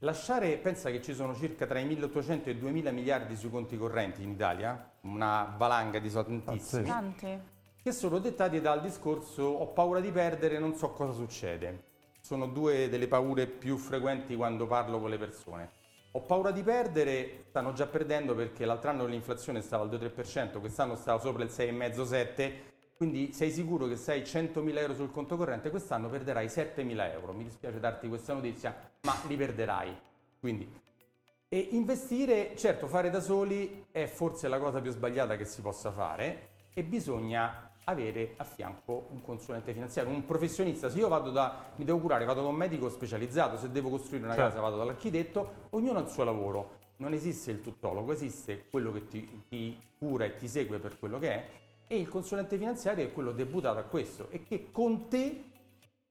Lasciare, 0.00 0.56
pensa 0.56 0.90
che 0.90 1.00
ci 1.00 1.14
sono 1.14 1.32
circa 1.36 1.64
tra 1.64 1.78
i 1.78 1.84
1800 1.84 2.48
e 2.48 2.52
i 2.54 2.58
2000 2.58 2.90
miliardi 2.90 3.36
sui 3.36 3.50
conti 3.50 3.78
correnti 3.78 4.24
in 4.24 4.30
Italia, 4.30 4.90
una 5.02 5.54
valanga 5.56 6.00
di 6.00 6.10
soldi 6.10 6.42
tantissimi, 6.42 6.88
Tanti. 6.88 7.40
che 7.80 7.92
sono 7.92 8.18
dettati 8.18 8.60
dal 8.60 8.80
discorso 8.80 9.44
ho 9.44 9.68
paura 9.68 10.00
di 10.00 10.10
perdere, 10.10 10.58
non 10.58 10.74
so 10.74 10.90
cosa 10.90 11.12
succede 11.12 11.92
sono 12.24 12.46
due 12.46 12.88
delle 12.88 13.06
paure 13.06 13.46
più 13.46 13.76
frequenti 13.76 14.34
quando 14.34 14.66
parlo 14.66 14.98
con 14.98 15.10
le 15.10 15.18
persone. 15.18 15.70
Ho 16.12 16.22
paura 16.22 16.52
di 16.52 16.62
perdere, 16.62 17.44
stanno 17.48 17.74
già 17.74 17.86
perdendo 17.86 18.34
perché 18.34 18.64
l'altro 18.64 18.88
anno 18.88 19.04
l'inflazione 19.04 19.60
stava 19.60 19.82
al 19.82 19.90
2-3%, 19.90 20.58
quest'anno 20.58 20.96
stava 20.96 21.20
sopra 21.20 21.42
il 21.42 21.50
6,5-7%, 21.50 22.52
quindi 22.96 23.34
sei 23.34 23.50
sicuro 23.50 23.86
che 23.86 23.96
se 23.96 24.12
hai 24.12 24.22
100.000 24.22 24.78
euro 24.78 24.94
sul 24.94 25.10
conto 25.10 25.36
corrente 25.36 25.68
quest'anno 25.68 26.08
perderai 26.08 26.46
7.000 26.46 27.12
euro. 27.12 27.34
Mi 27.34 27.44
dispiace 27.44 27.78
darti 27.78 28.08
questa 28.08 28.32
notizia, 28.32 28.74
ma 29.02 29.14
li 29.26 29.36
perderai. 29.36 29.94
Quindi, 30.40 30.80
e 31.46 31.68
investire, 31.72 32.56
certo, 32.56 32.86
fare 32.86 33.10
da 33.10 33.20
soli 33.20 33.84
è 33.90 34.06
forse 34.06 34.48
la 34.48 34.58
cosa 34.58 34.80
più 34.80 34.92
sbagliata 34.92 35.36
che 35.36 35.44
si 35.44 35.60
possa 35.60 35.92
fare 35.92 36.48
e 36.72 36.82
bisogna 36.84 37.70
avere 37.84 38.34
a 38.36 38.44
fianco 38.44 39.08
un 39.10 39.22
consulente 39.22 39.72
finanziario, 39.72 40.12
un 40.12 40.24
professionista. 40.24 40.88
Se 40.88 40.98
io 40.98 41.08
vado 41.08 41.30
da, 41.30 41.72
mi 41.76 41.84
devo 41.84 41.98
curare, 41.98 42.24
vado 42.24 42.42
da 42.42 42.48
un 42.48 42.56
medico 42.56 42.88
specializzato, 42.88 43.56
se 43.56 43.70
devo 43.70 43.90
costruire 43.90 44.24
una 44.24 44.34
certo. 44.34 44.50
casa 44.50 44.60
vado 44.60 44.76
dall'architetto, 44.76 45.68
ognuno 45.70 45.98
ha 45.98 46.02
il 46.02 46.08
suo 46.08 46.24
lavoro. 46.24 46.82
Non 46.96 47.12
esiste 47.12 47.50
il 47.50 47.60
tuttologo, 47.60 48.12
esiste 48.12 48.66
quello 48.70 48.92
che 48.92 49.06
ti, 49.08 49.42
ti 49.48 49.78
cura 49.98 50.24
e 50.24 50.36
ti 50.36 50.48
segue 50.48 50.78
per 50.78 50.98
quello 50.98 51.18
che 51.18 51.30
è 51.30 51.48
e 51.86 51.98
il 51.98 52.08
consulente 52.08 52.56
finanziario 52.56 53.04
è 53.04 53.12
quello 53.12 53.32
deputato 53.32 53.78
a 53.78 53.82
questo 53.82 54.28
e 54.30 54.42
che 54.42 54.70
con 54.70 55.08
te 55.08 55.44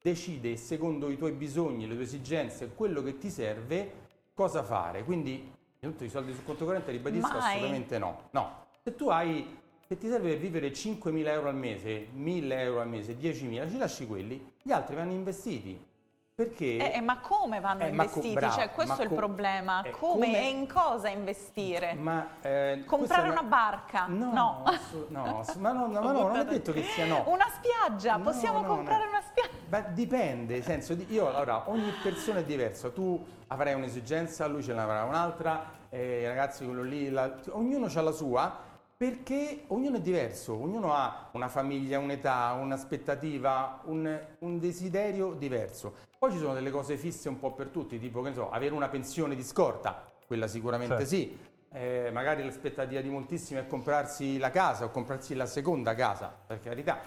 decide 0.01 0.55
secondo 0.57 1.09
i 1.09 1.17
tuoi 1.17 1.31
bisogni, 1.31 1.87
le 1.87 1.95
tue 1.95 2.03
esigenze, 2.03 2.73
quello 2.73 3.01
che 3.01 3.17
ti 3.17 3.29
serve, 3.29 3.91
cosa 4.33 4.63
fare. 4.63 5.03
Quindi, 5.03 5.51
tutti 5.79 6.05
i 6.05 6.09
soldi 6.09 6.33
sul 6.33 6.43
conto 6.43 6.65
corrente, 6.65 6.91
ribadisco 6.91 7.27
Mai. 7.27 7.37
assolutamente 7.37 7.97
no. 7.97 8.27
No, 8.31 8.65
se 8.83 8.95
tu 8.95 9.09
hai, 9.09 9.59
se 9.93 9.97
ti 9.97 10.09
serve 10.09 10.29
per 10.29 10.37
vivere 10.39 10.69
5.000 10.69 11.27
euro 11.27 11.49
al 11.49 11.55
mese, 11.55 12.07
1.000 12.15 12.51
euro 12.59 12.81
al 12.81 12.87
mese, 12.87 13.15
10.000, 13.15 13.69
ci 13.69 13.77
lasci 13.77 14.07
quelli, 14.07 14.53
gli 14.61 14.71
altri 14.71 14.95
vanno 14.95 15.11
investiti. 15.11 15.91
Perché? 16.35 16.77
Eh, 16.77 16.97
eh, 16.97 17.01
ma 17.01 17.19
come 17.19 17.59
vanno 17.59 17.83
eh, 17.83 17.89
investiti? 17.89 18.33
Bravo, 18.33 18.55
cioè, 18.55 18.71
questo 18.71 19.01
è 19.01 19.03
il 19.03 19.13
problema. 19.13 19.83
Eh, 19.83 19.91
come, 19.91 20.25
come, 20.25 20.41
e 20.41 20.49
in 20.49 20.67
cosa 20.67 21.09
investire? 21.09 21.93
Ma, 21.93 22.27
eh, 22.41 22.83
Comprare 22.87 23.29
una... 23.29 23.41
una 23.41 23.43
barca? 23.43 24.07
No, 24.07 24.31
no. 24.31 24.63
No 25.09 25.45
ma, 25.59 25.71
no, 25.71 25.87
ma 25.87 25.99
no, 25.99 26.11
non 26.11 26.37
è 26.37 26.45
detto 26.45 26.71
che 26.71 26.81
sia 26.81 27.05
no. 27.05 27.23
Una 27.29 27.45
spiaggia? 27.53 28.17
Possiamo 28.17 28.63
comprare 28.63 29.05
una 29.05 29.21
spiaggia? 29.21 29.53
Beh, 29.67 29.93
dipende, 29.93 30.63
senso 30.63 30.97
io 31.07 31.27
allora, 31.27 31.69
ogni 31.69 31.93
persona 32.01 32.39
è 32.39 32.43
diversa, 32.43 32.89
tu 32.89 33.23
avrai 33.47 33.75
un'esigenza, 33.75 34.47
lui 34.47 34.63
ce 34.63 34.73
ne 34.73 34.81
avrà 34.81 35.03
un'altra, 35.03 35.71
eh, 35.89 36.27
ragazzi 36.27 36.65
quello 36.65 36.81
lì, 36.81 37.11
la, 37.11 37.31
ognuno 37.51 37.85
ha 37.93 38.01
la 38.01 38.11
sua 38.11 38.71
perché 38.95 39.63
ognuno 39.67 39.97
è 39.97 40.01
diverso, 40.01 40.53
ognuno 40.53 40.93
ha 40.93 41.29
una 41.33 41.49
famiglia, 41.49 41.99
un'età, 41.99 42.53
un'aspettativa, 42.53 43.81
un, 43.85 44.19
un, 44.39 44.59
desiderio 44.59 45.33
diverso. 45.33 45.95
Poi 46.17 46.31
ci 46.31 46.37
sono 46.37 46.53
delle 46.53 46.71
cose 46.71 46.95
fisse 46.95 47.27
un 47.27 47.39
po' 47.39 47.53
per 47.53 47.67
tutti, 47.67 47.99
tipo 47.99 48.21
che 48.21 48.33
so, 48.33 48.49
avere 48.49 48.73
una 48.73 48.87
pensione 48.87 49.35
di 49.35 49.43
scorta, 49.43 50.09
quella 50.25 50.47
sicuramente 50.47 51.05
certo. 51.05 51.09
sì. 51.09 51.37
Eh, 51.75 52.11
magari 52.13 52.43
l'aspettativa 52.43 53.01
di 53.01 53.09
moltissimi 53.09 53.59
è 53.59 53.65
comprarsi 53.65 54.37
la 54.37 54.51
casa 54.51 54.85
o 54.85 54.91
comprarsi 54.91 55.33
la 55.33 55.47
seconda 55.47 55.95
casa, 55.95 56.33
per 56.45 56.59
carità. 56.59 56.99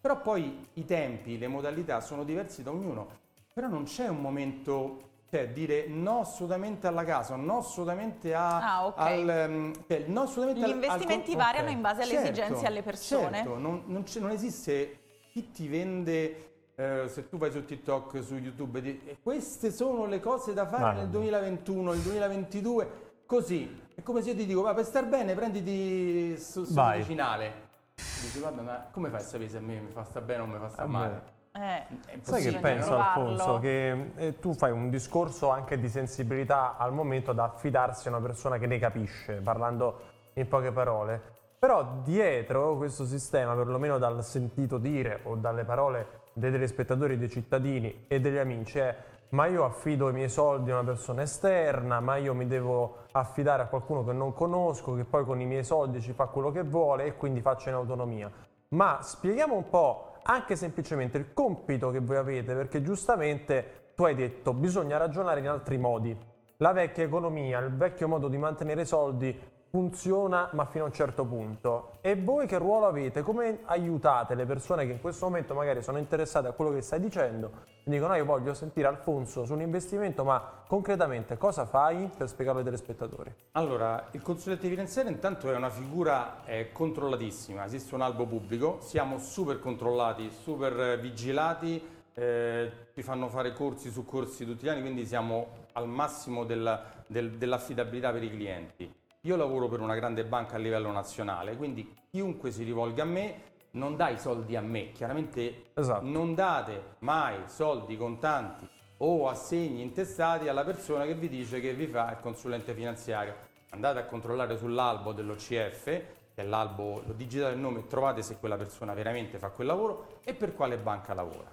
Però 0.00 0.20
poi 0.20 0.68
i 0.74 0.84
tempi, 0.84 1.38
le 1.38 1.46
modalità 1.46 2.00
sono 2.00 2.24
diversi 2.24 2.62
da 2.62 2.70
ognuno. 2.70 3.22
Però 3.52 3.68
non 3.68 3.84
c'è 3.84 4.08
un 4.08 4.20
momento 4.20 5.12
cioè 5.34 5.48
dire 5.48 5.88
no 5.88 6.20
assolutamente 6.20 6.86
alla 6.86 7.02
casa, 7.02 7.34
no 7.34 7.58
assolutamente 7.58 8.32
a, 8.32 8.74
ah, 8.74 8.86
okay. 8.86 9.28
al... 9.28 9.50
Mm, 9.50 9.72
cioè, 9.88 10.04
no 10.06 10.20
assolutamente 10.22 10.68
Gli 10.68 10.74
investimenti 10.74 11.30
al, 11.32 11.36
variano 11.36 11.64
okay. 11.64 11.74
in 11.74 11.80
base 11.80 12.02
alle 12.02 12.12
certo, 12.12 12.30
esigenze 12.30 12.62
e 12.62 12.66
alle 12.68 12.82
persone. 12.82 13.36
Certo, 13.38 13.58
non, 13.58 13.82
non, 13.86 14.04
non 14.20 14.30
esiste 14.30 14.98
chi 15.32 15.50
ti 15.50 15.66
vende... 15.66 16.50
Eh, 16.76 17.04
se 17.06 17.28
tu 17.28 17.36
vai 17.36 17.52
su 17.52 17.64
TikTok, 17.64 18.22
su 18.22 18.34
YouTube, 18.36 18.80
di, 18.80 19.16
queste 19.22 19.70
sono 19.70 20.06
le 20.06 20.18
cose 20.18 20.54
da 20.54 20.66
fare 20.66 20.94
no, 20.94 21.00
nel 21.02 21.08
2021, 21.08 21.92
nel 21.92 22.00
2022, 22.00 22.90
così. 23.26 23.82
È 23.94 24.02
come 24.02 24.22
se 24.22 24.30
io 24.30 24.36
ti 24.36 24.46
dico, 24.46 24.62
va 24.62 24.74
per 24.74 24.84
star 24.84 25.06
bene, 25.06 25.34
prenditi 25.34 26.36
su, 26.36 26.64
su 26.64 26.74
medicinale. 26.74 27.52
Dici, 27.94 28.40
vabbè, 28.40 28.60
ma 28.60 28.86
come 28.90 29.08
fai 29.08 29.20
a 29.20 29.22
sapere 29.22 29.50
se 29.50 29.58
a 29.58 29.60
me 29.60 29.80
mi 29.80 29.90
fa 29.92 30.02
sta 30.02 30.20
bene 30.20 30.42
o 30.42 30.46
mi 30.46 30.58
fa 30.58 30.68
sta 30.68 30.86
male? 30.86 31.22
Eh, 31.56 31.84
Sai 32.20 32.42
che 32.42 32.58
penso 32.58 32.96
Alfonso? 32.96 33.60
Che 33.60 34.10
eh, 34.16 34.38
tu 34.40 34.54
fai 34.54 34.72
un 34.72 34.90
discorso 34.90 35.50
anche 35.50 35.78
di 35.78 35.88
sensibilità 35.88 36.76
al 36.76 36.92
momento 36.92 37.32
da 37.32 37.44
affidarsi 37.44 38.08
a 38.08 38.10
una 38.10 38.20
persona 38.20 38.58
che 38.58 38.66
ne 38.66 38.80
capisce, 38.80 39.34
parlando 39.34 40.00
in 40.34 40.48
poche 40.48 40.72
parole. 40.72 41.20
Però 41.56 42.00
dietro 42.02 42.76
questo 42.76 43.04
sistema, 43.04 43.54
perlomeno 43.54 43.98
dal 43.98 44.24
sentito 44.24 44.78
dire 44.78 45.20
o 45.22 45.36
dalle 45.36 45.64
parole 45.64 46.22
dei 46.32 46.50
telespettatori, 46.50 47.16
dei 47.16 47.30
cittadini 47.30 48.06
e 48.08 48.18
degli 48.18 48.36
amici, 48.38 48.80
è 48.80 48.96
ma 49.30 49.46
io 49.46 49.64
affido 49.64 50.08
i 50.08 50.12
miei 50.12 50.28
soldi 50.28 50.70
a 50.70 50.74
una 50.74 50.84
persona 50.84 51.22
esterna, 51.22 52.00
ma 52.00 52.16
io 52.16 52.34
mi 52.34 52.46
devo 52.46 52.98
affidare 53.12 53.62
a 53.62 53.66
qualcuno 53.66 54.04
che 54.04 54.12
non 54.12 54.32
conosco, 54.32 54.94
che 54.94 55.04
poi 55.04 55.24
con 55.24 55.40
i 55.40 55.46
miei 55.46 55.64
soldi 55.64 56.00
ci 56.00 56.12
fa 56.12 56.26
quello 56.26 56.50
che 56.50 56.62
vuole 56.62 57.04
e 57.04 57.16
quindi 57.16 57.40
faccio 57.40 57.68
in 57.68 57.76
autonomia. 57.76 58.30
Ma 58.68 58.98
spieghiamo 59.00 59.54
un 59.54 59.68
po' 59.68 60.13
anche 60.24 60.56
semplicemente 60.56 61.18
il 61.18 61.32
compito 61.32 61.90
che 61.90 62.00
voi 62.00 62.16
avete, 62.16 62.54
perché 62.54 62.82
giustamente 62.82 63.92
tu 63.94 64.04
hai 64.04 64.14
detto 64.14 64.52
bisogna 64.52 64.96
ragionare 64.96 65.40
in 65.40 65.48
altri 65.48 65.78
modi. 65.78 66.16
La 66.58 66.72
vecchia 66.72 67.04
economia, 67.04 67.58
il 67.58 67.74
vecchio 67.74 68.08
modo 68.08 68.28
di 68.28 68.38
mantenere 68.38 68.84
soldi 68.84 69.38
funziona 69.74 70.50
ma 70.52 70.66
fino 70.66 70.84
a 70.84 70.86
un 70.86 70.92
certo 70.92 71.24
punto. 71.24 71.98
E 72.00 72.14
voi 72.14 72.46
che 72.46 72.58
ruolo 72.58 72.86
avete? 72.86 73.22
Come 73.22 73.58
aiutate 73.64 74.36
le 74.36 74.46
persone 74.46 74.86
che 74.86 74.92
in 74.92 75.00
questo 75.00 75.24
momento 75.24 75.52
magari 75.52 75.82
sono 75.82 75.98
interessate 75.98 76.46
a 76.46 76.52
quello 76.52 76.70
che 76.70 76.80
stai 76.80 77.00
dicendo? 77.00 77.50
Dicono 77.82 78.12
no, 78.12 78.14
io 78.14 78.24
voglio 78.24 78.54
sentire 78.54 78.86
Alfonso 78.86 79.44
su 79.44 79.52
un 79.52 79.62
investimento, 79.62 80.22
ma 80.22 80.62
concretamente 80.68 81.36
cosa 81.36 81.66
fai 81.66 82.08
per 82.16 82.28
spiegarlo 82.28 82.60
ai 82.60 82.64
telespettatori? 82.64 83.34
Allora, 83.52 84.10
il 84.12 84.22
consulente 84.22 84.68
finanziario 84.68 85.10
intanto 85.10 85.50
è 85.50 85.56
una 85.56 85.70
figura 85.70 86.44
eh, 86.44 86.70
controllatissima, 86.70 87.64
esiste 87.64 87.96
un 87.96 88.02
albo 88.02 88.26
pubblico, 88.26 88.78
siamo 88.80 89.18
super 89.18 89.58
controllati, 89.58 90.30
super 90.30 91.00
vigilati, 91.00 91.84
eh, 92.14 92.70
ci 92.94 93.02
fanno 93.02 93.26
fare 93.28 93.52
corsi 93.52 93.90
su 93.90 94.04
corsi 94.04 94.46
tutti 94.46 94.66
gli 94.66 94.68
anni, 94.68 94.82
quindi 94.82 95.04
siamo 95.04 95.48
al 95.72 95.88
massimo 95.88 96.44
del, 96.44 96.80
del, 97.08 97.32
dell'affidabilità 97.32 98.12
per 98.12 98.22
i 98.22 98.30
clienti. 98.30 99.02
Io 99.26 99.36
lavoro 99.36 99.68
per 99.68 99.80
una 99.80 99.94
grande 99.94 100.22
banca 100.26 100.56
a 100.56 100.58
livello 100.58 100.92
nazionale, 100.92 101.56
quindi 101.56 101.96
chiunque 102.10 102.50
si 102.50 102.62
rivolga 102.62 103.04
a 103.04 103.06
me 103.06 103.52
non 103.70 103.96
dà 103.96 104.10
i 104.10 104.18
soldi 104.18 104.54
a 104.54 104.60
me, 104.60 104.92
chiaramente 104.92 105.70
esatto. 105.72 106.04
non 106.04 106.34
date 106.34 106.96
mai 107.00 107.38
soldi 107.46 107.96
contanti 107.96 108.68
o 108.98 109.26
assegni 109.28 109.80
intestati 109.80 110.48
alla 110.48 110.62
persona 110.62 111.06
che 111.06 111.14
vi 111.14 111.30
dice 111.30 111.58
che 111.60 111.72
vi 111.72 111.86
fa 111.86 112.10
il 112.10 112.20
consulente 112.20 112.74
finanziario. 112.74 113.34
Andate 113.70 113.98
a 113.98 114.04
controllare 114.04 114.58
sull'albo 114.58 115.12
dell'OCF, 115.12 115.84
che 115.84 116.06
è 116.34 116.44
l'albo, 116.44 117.02
lo 117.06 117.14
digitate 117.14 117.54
il 117.54 117.60
nome 117.60 117.80
e 117.80 117.86
trovate 117.86 118.20
se 118.20 118.36
quella 118.38 118.56
persona 118.56 118.92
veramente 118.92 119.38
fa 119.38 119.48
quel 119.48 119.66
lavoro 119.66 120.20
e 120.22 120.34
per 120.34 120.54
quale 120.54 120.76
banca 120.76 121.14
lavora. 121.14 121.50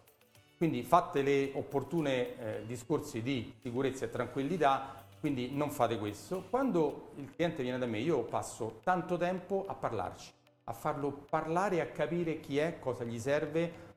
Quindi 0.58 0.84
fate 0.84 1.22
le 1.22 1.52
opportune 1.56 2.38
eh, 2.38 2.66
discorsi 2.66 3.22
di 3.22 3.56
sicurezza 3.62 4.06
e 4.06 4.10
tranquillità 4.10 5.01
quindi 5.22 5.52
non 5.54 5.70
fate 5.70 6.00
questo. 6.00 6.44
Quando 6.50 7.12
il 7.18 7.32
cliente 7.34 7.62
viene 7.62 7.78
da 7.78 7.86
me, 7.86 8.00
io 8.00 8.24
passo 8.24 8.80
tanto 8.84 9.18
tempo 9.18 9.66
a 9.68 9.76
parlarci, 9.76 10.32
a 10.66 10.74
farlo 10.74 11.12
parlare 11.12 11.80
a 11.80 11.86
capire 11.86 12.40
chi 12.40 12.58
è, 12.58 12.80
cosa 12.80 13.04
gli 13.04 13.20
serve, 13.20 13.90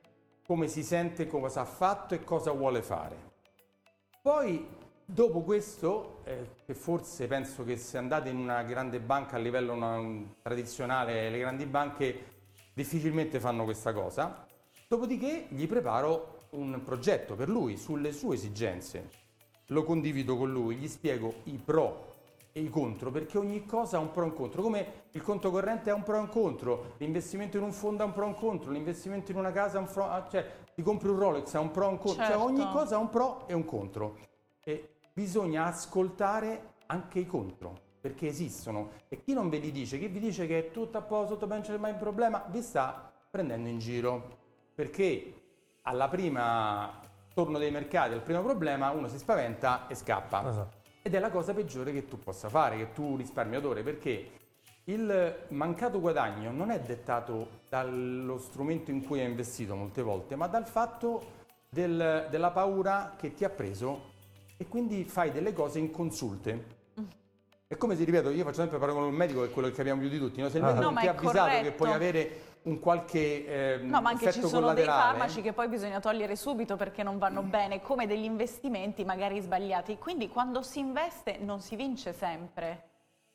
come 0.46 0.68
si 0.68 0.84
sente, 0.84 1.26
cosa 1.26 1.62
ha 1.62 1.64
fatto 1.64 2.14
e 2.14 2.22
cosa 2.22 2.52
vuole 2.52 2.82
fare. 2.82 3.32
Poi, 4.20 4.68
dopo 5.02 5.40
questo, 5.40 6.20
eh, 6.24 6.50
che 6.66 6.74
forse 6.74 7.26
penso 7.26 7.64
che 7.64 7.78
se 7.78 7.96
andate 7.96 8.28
in 8.28 8.36
una 8.36 8.62
grande 8.62 9.00
banca 9.00 9.36
a 9.36 9.38
livello 9.38 9.72
una, 9.72 9.96
un, 9.96 10.26
tradizionale, 10.42 11.30
le 11.30 11.38
grandi 11.38 11.64
banche 11.64 12.32
difficilmente 12.74 13.40
fanno 13.40 13.64
questa 13.64 13.94
cosa, 13.94 14.46
dopodiché 14.86 15.46
gli 15.48 15.66
preparo 15.66 16.48
un 16.50 16.82
progetto 16.84 17.34
per 17.34 17.48
lui, 17.48 17.78
sulle 17.78 18.12
sue 18.12 18.34
esigenze 18.34 19.23
lo 19.66 19.84
condivido 19.84 20.36
con 20.36 20.50
lui, 20.50 20.76
gli 20.76 20.88
spiego 20.88 21.34
i 21.44 21.60
pro 21.62 22.12
e 22.52 22.60
i 22.60 22.68
contro, 22.68 23.10
perché 23.10 23.38
ogni 23.38 23.64
cosa 23.66 23.96
ha 23.96 24.00
un 24.00 24.12
pro 24.12 24.22
e 24.22 24.26
un 24.26 24.34
contro, 24.34 24.62
come 24.62 24.86
il 25.10 25.22
conto 25.22 25.50
corrente 25.50 25.90
ha 25.90 25.94
un 25.94 26.02
pro 26.02 26.16
e 26.16 26.20
un 26.20 26.28
contro, 26.28 26.94
l'investimento 26.98 27.56
in 27.56 27.64
un 27.64 27.72
fondo 27.72 28.02
ha 28.02 28.06
un 28.06 28.12
pro 28.12 28.24
e 28.24 28.28
un 28.28 28.34
contro, 28.36 28.70
l'investimento 28.70 29.32
in 29.32 29.38
una 29.38 29.50
casa 29.50 29.78
ha 29.78 29.80
un 29.80 29.90
pro, 29.90 30.08
ah, 30.08 30.26
cioè 30.28 30.46
ti 30.74 30.82
compri 30.82 31.08
un 31.08 31.18
Rolex 31.18 31.54
ha 31.54 31.60
un 31.60 31.70
pro 31.70 31.88
e 31.88 31.90
un 31.90 31.98
contro, 31.98 32.22
certo. 32.22 32.32
cioè 32.32 32.42
ogni 32.42 32.58
certo. 32.58 32.72
cosa 32.72 32.96
ha 32.96 32.98
un 32.98 33.10
pro 33.10 33.48
e 33.48 33.54
un 33.54 33.64
contro. 33.64 34.16
E 34.62 34.94
bisogna 35.12 35.66
ascoltare 35.66 36.74
anche 36.86 37.18
i 37.18 37.26
contro, 37.26 37.76
perché 38.00 38.26
esistono. 38.26 38.90
E 39.08 39.20
chi 39.22 39.32
non 39.32 39.48
ve 39.48 39.58
li 39.58 39.72
dice, 39.72 39.98
chi 39.98 40.08
vi 40.08 40.20
dice 40.20 40.46
che 40.46 40.58
è 40.58 40.70
tutto 40.70 40.98
a 40.98 41.02
posto, 41.02 41.34
tutto 41.34 41.46
bene, 41.46 41.62
non 41.62 41.70
c'è 41.70 41.80
mai 41.80 41.92
un 41.92 41.98
problema, 41.98 42.44
vi 42.50 42.62
sta 42.62 43.12
prendendo 43.30 43.68
in 43.68 43.78
giro. 43.78 44.42
Perché 44.74 45.42
alla 45.82 46.08
prima 46.08 47.00
torno 47.34 47.58
dei 47.58 47.70
mercati 47.70 48.14
al 48.14 48.22
primo 48.22 48.42
problema, 48.42 48.90
uno 48.90 49.08
si 49.08 49.18
spaventa 49.18 49.86
e 49.88 49.94
scappa. 49.94 50.48
Esatto. 50.48 50.76
Ed 51.02 51.14
è 51.14 51.18
la 51.18 51.30
cosa 51.30 51.52
peggiore 51.52 51.92
che 51.92 52.06
tu 52.06 52.18
possa 52.18 52.48
fare, 52.48 52.78
che 52.78 52.92
tu 52.92 53.16
risparmiatore, 53.16 53.82
perché 53.82 54.30
il 54.84 55.46
mancato 55.48 56.00
guadagno 56.00 56.50
non 56.50 56.70
è 56.70 56.80
dettato 56.80 57.60
dallo 57.68 58.38
strumento 58.38 58.90
in 58.90 59.04
cui 59.04 59.20
hai 59.20 59.28
investito 59.28 59.74
molte 59.74 60.02
volte, 60.02 60.36
ma 60.36 60.46
dal 60.46 60.66
fatto 60.66 61.42
del, 61.68 62.28
della 62.30 62.50
paura 62.50 63.14
che 63.18 63.34
ti 63.34 63.44
ha 63.44 63.50
preso 63.50 64.12
e 64.56 64.66
quindi 64.68 65.04
fai 65.04 65.32
delle 65.32 65.52
cose 65.52 65.78
inconsulte. 65.78 66.82
È 67.66 67.76
come 67.76 67.96
se, 67.96 68.04
ripeto, 68.04 68.30
io 68.30 68.44
faccio 68.44 68.60
sempre 68.60 68.78
paragone 68.78 69.04
con 69.04 69.12
il 69.12 69.18
medico, 69.18 69.40
che 69.40 69.46
è 69.48 69.50
quello 69.50 69.68
che 69.68 69.74
capiamo 69.74 70.00
più 70.00 70.08
di 70.08 70.18
tutti, 70.18 70.40
no? 70.40 70.48
se 70.48 70.58
il 70.58 70.64
medico 70.64 70.82
no, 70.82 70.90
non 70.90 71.00
ti 71.00 71.08
ha 71.08 71.10
avvisato 71.10 71.38
corretto. 71.38 71.64
che 71.64 71.72
puoi 71.72 71.92
avere 71.92 72.40
un 72.64 72.78
qualche 72.78 73.74
eh, 73.74 73.78
No, 73.82 74.00
ma 74.00 74.10
anche 74.10 74.32
ci 74.32 74.40
sono 74.42 74.72
dei 74.72 74.84
farmaci 74.84 75.42
che 75.42 75.52
poi 75.52 75.68
bisogna 75.68 76.00
togliere 76.00 76.36
subito 76.36 76.76
perché 76.76 77.02
non 77.02 77.18
vanno 77.18 77.42
mm. 77.42 77.50
bene, 77.50 77.80
come 77.82 78.06
degli 78.06 78.24
investimenti 78.24 79.04
magari 79.04 79.40
sbagliati. 79.40 79.98
Quindi 79.98 80.28
quando 80.28 80.62
si 80.62 80.78
investe 80.78 81.38
non 81.38 81.60
si 81.60 81.76
vince 81.76 82.12
sempre. 82.12 82.88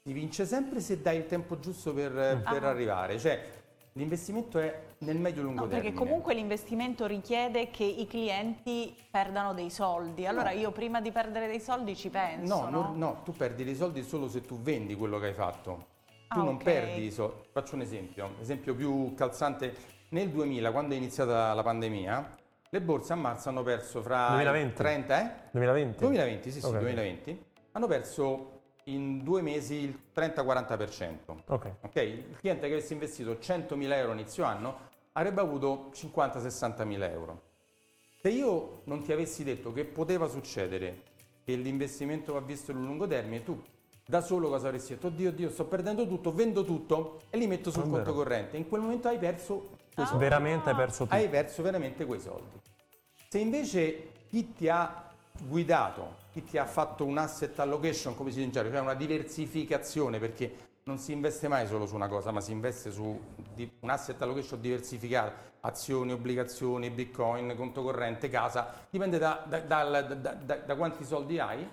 Si 0.04 0.14
vince 0.14 0.46
sempre 0.46 0.80
se 0.80 1.02
dai 1.02 1.18
il 1.18 1.26
tempo 1.28 1.60
giusto 1.60 1.94
per, 1.94 2.12
mm. 2.12 2.52
per 2.52 2.64
ah. 2.64 2.70
arrivare. 2.70 3.20
Cioè, 3.20 3.50
l'investimento 3.94 4.58
è 4.58 4.82
nel 5.00 5.18
medio-lungo 5.18 5.62
no, 5.62 5.68
termine. 5.68 5.92
Perché 5.92 5.98
comunque 5.98 6.34
l'investimento 6.34 7.06
richiede 7.06 7.70
che 7.70 7.84
i 7.84 8.08
clienti 8.08 8.96
perdano 9.12 9.54
dei 9.54 9.70
soldi. 9.70 10.26
Allora 10.26 10.52
no. 10.52 10.60
io 10.60 10.72
prima 10.72 11.02
di 11.02 11.12
perdere 11.12 11.46
dei 11.46 11.60
soldi 11.60 11.96
ci 11.96 12.10
penso. 12.10 12.62
No, 12.62 12.70
no, 12.70 12.94
no, 12.96 13.22
tu 13.24 13.34
perdi 13.34 13.64
dei 13.64 13.76
soldi 13.76 14.02
solo 14.02 14.28
se 14.28 14.42
tu 14.42 14.60
vendi 14.60 14.96
quello 14.96 15.20
che 15.20 15.28
hai 15.28 15.34
fatto. 15.34 15.98
Tu 16.30 16.40
ah, 16.40 16.44
non 16.44 16.56
okay. 16.56 16.64
perdi 16.64 17.12
so, 17.12 17.46
Faccio 17.52 17.74
un 17.74 17.82
esempio, 17.82 18.36
esempio 18.40 18.76
più 18.76 19.14
calzante. 19.16 19.98
Nel 20.10 20.30
2000, 20.30 20.72
quando 20.72 20.94
è 20.94 20.98
iniziata 20.98 21.54
la 21.54 21.64
pandemia, 21.64 22.38
le 22.70 22.82
borse 22.82 23.14
a 23.14 23.16
marzo 23.16 23.50
hanno 23.50 23.64
perso 23.64 24.02
fra 24.02 24.30
2020. 24.30 24.76
30 24.76 25.22
eh? 25.22 25.50
2020? 25.52 26.00
2020, 26.00 26.52
sì, 26.52 26.60
sì, 26.60 26.66
okay. 26.66 26.80
2020. 26.80 27.46
Hanno 27.72 27.88
perso 27.88 28.62
in 28.86 29.24
due 29.24 29.42
mesi 29.42 29.76
il 29.76 30.00
30-40%. 30.16 31.18
Okay. 31.48 31.74
ok. 31.82 31.96
Il 31.96 32.38
cliente 32.40 32.68
che 32.68 32.74
avesse 32.74 32.94
investito 32.94 33.34
100.000 33.34 33.92
euro 33.94 34.12
inizio 34.14 34.44
anno 34.44 34.88
avrebbe 35.14 35.42
avuto 35.42 35.90
50-60.000 35.94 37.12
euro. 37.12 37.42
Se 38.22 38.30
io 38.30 38.82
non 38.86 39.04
ti 39.04 39.12
avessi 39.12 39.44
detto 39.44 39.72
che 39.72 39.86
poteva 39.86 40.28
succedere 40.28 41.04
che 41.44 41.56
l'investimento 41.56 42.34
va 42.34 42.42
visto 42.42 42.72
in 42.72 42.84
lungo 42.84 43.08
termine, 43.08 43.44
tu 43.44 43.60
da 44.10 44.22
solo 44.22 44.50
cosa 44.50 44.66
avresti 44.66 44.96
detto? 44.96 45.06
Oddio, 45.06 45.30
oddio, 45.30 45.52
sto 45.52 45.66
perdendo 45.66 46.08
tutto, 46.08 46.34
vendo 46.34 46.66
tutto 46.66 47.22
e 47.30 47.38
li 47.38 47.46
metto 47.46 47.70
sul 47.70 47.84
non 47.84 47.92
conto 47.92 48.06
vero. 48.06 48.24
corrente. 48.24 48.58
In 48.58 48.68
quel 48.68 48.82
momento 48.82 49.08
hai 49.08 49.20
perso 49.20 49.70
quei 49.94 50.08
soldi. 50.08 50.24
Veramente 50.24 50.70
hai 50.72 50.76
perso 50.76 51.04
tutto. 51.04 51.16
Hai 51.16 51.30
perso 51.30 51.62
veramente 51.62 52.06
quei 52.06 52.20
soldi. 52.20 52.60
Se 53.30 53.38
invece 53.38 54.14
chi 54.28 54.52
ti 54.54 54.68
ha 54.68 55.12
guidato, 55.44 56.16
chi 56.32 56.44
ti 56.44 56.58
ha 56.58 56.66
fatto 56.66 57.06
un 57.06 57.20
asset 57.20 57.60
allocation, 57.60 58.16
come 58.16 58.32
si 58.32 58.38
dice 58.38 58.48
in 58.48 58.52
gergo, 58.52 58.72
cioè 58.72 58.82
una 58.82 58.96
diversificazione, 58.96 60.18
perché 60.18 60.56
non 60.86 60.98
si 60.98 61.12
investe 61.12 61.48
mai 61.48 61.68
solo 61.68 61.86
su 61.86 61.94
una 61.94 62.08
cosa, 62.08 62.32
ma 62.32 62.42
si 62.42 62.52
investe 62.52 62.90
su 62.90 63.04
un 63.04 63.90
asset 63.92 64.20
allocation 64.24 64.60
diversificato, 64.60 65.34
azioni, 65.60 66.14
obbligazioni, 66.14 66.90
bitcoin, 66.90 67.54
conto 67.56 67.84
corrente, 67.84 68.28
casa, 68.28 68.74
dipende 68.90 69.20
da, 69.20 69.46
da, 69.48 69.60
da, 69.60 70.56
da 70.56 70.76
quanti 70.76 71.04
soldi 71.04 71.38
hai. 71.38 71.64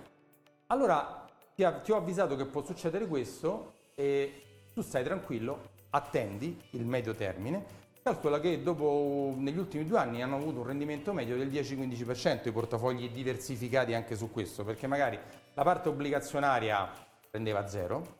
Allora 0.67 1.26
ti, 1.57 1.63
ha, 1.63 1.71
ti 1.71 1.91
ho 1.91 1.95
avvisato 1.95 2.35
che 2.35 2.45
può 2.45 2.63
succedere 2.63 3.07
questo 3.07 3.73
e 3.95 4.43
tu 4.75 4.83
stai 4.83 5.03
tranquillo, 5.03 5.69
attendi 5.89 6.55
il 6.71 6.85
medio 6.85 7.15
termine 7.15 7.85
Calcola 8.03 8.39
che 8.39 8.61
dopo, 8.61 9.33
negli 9.35 9.57
ultimi 9.57 9.85
due 9.85 9.97
anni 9.97 10.21
hanno 10.21 10.35
avuto 10.37 10.59
un 10.59 10.67
rendimento 10.67 11.11
medio 11.11 11.35
del 11.35 11.49
10-15% 11.49 12.47
i 12.47 12.51
portafogli 12.53 13.09
diversificati 13.09 13.93
anche 13.95 14.15
su 14.15 14.31
questo, 14.31 14.63
perché 14.63 14.87
magari 14.87 15.19
la 15.53 15.63
parte 15.63 15.89
obbligazionaria 15.89 16.89
prendeva 17.29 17.67
zero, 17.67 18.19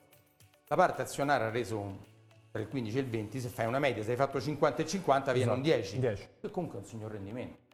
la 0.65 0.75
parte 0.75 1.03
azionaria 1.03 1.47
ha 1.47 1.49
reso 1.51 2.05
tra 2.51 2.59
il 2.59 2.67
15 2.67 2.97
e 2.97 2.99
il 2.99 3.07
20, 3.07 3.39
se 3.39 3.47
fai 3.47 3.65
una 3.65 3.79
media, 3.79 4.03
se 4.03 4.11
hai 4.11 4.17
fatto 4.17 4.41
50 4.41 4.81
e 4.81 4.85
50 4.85 5.31
viene 5.31 5.51
un 5.51 5.61
10, 5.61 5.99
10. 5.99 6.27
che 6.41 6.51
comunque 6.51 6.79
è 6.79 6.81
un 6.81 6.87
signor 6.87 7.11
rendimento. 7.11 7.66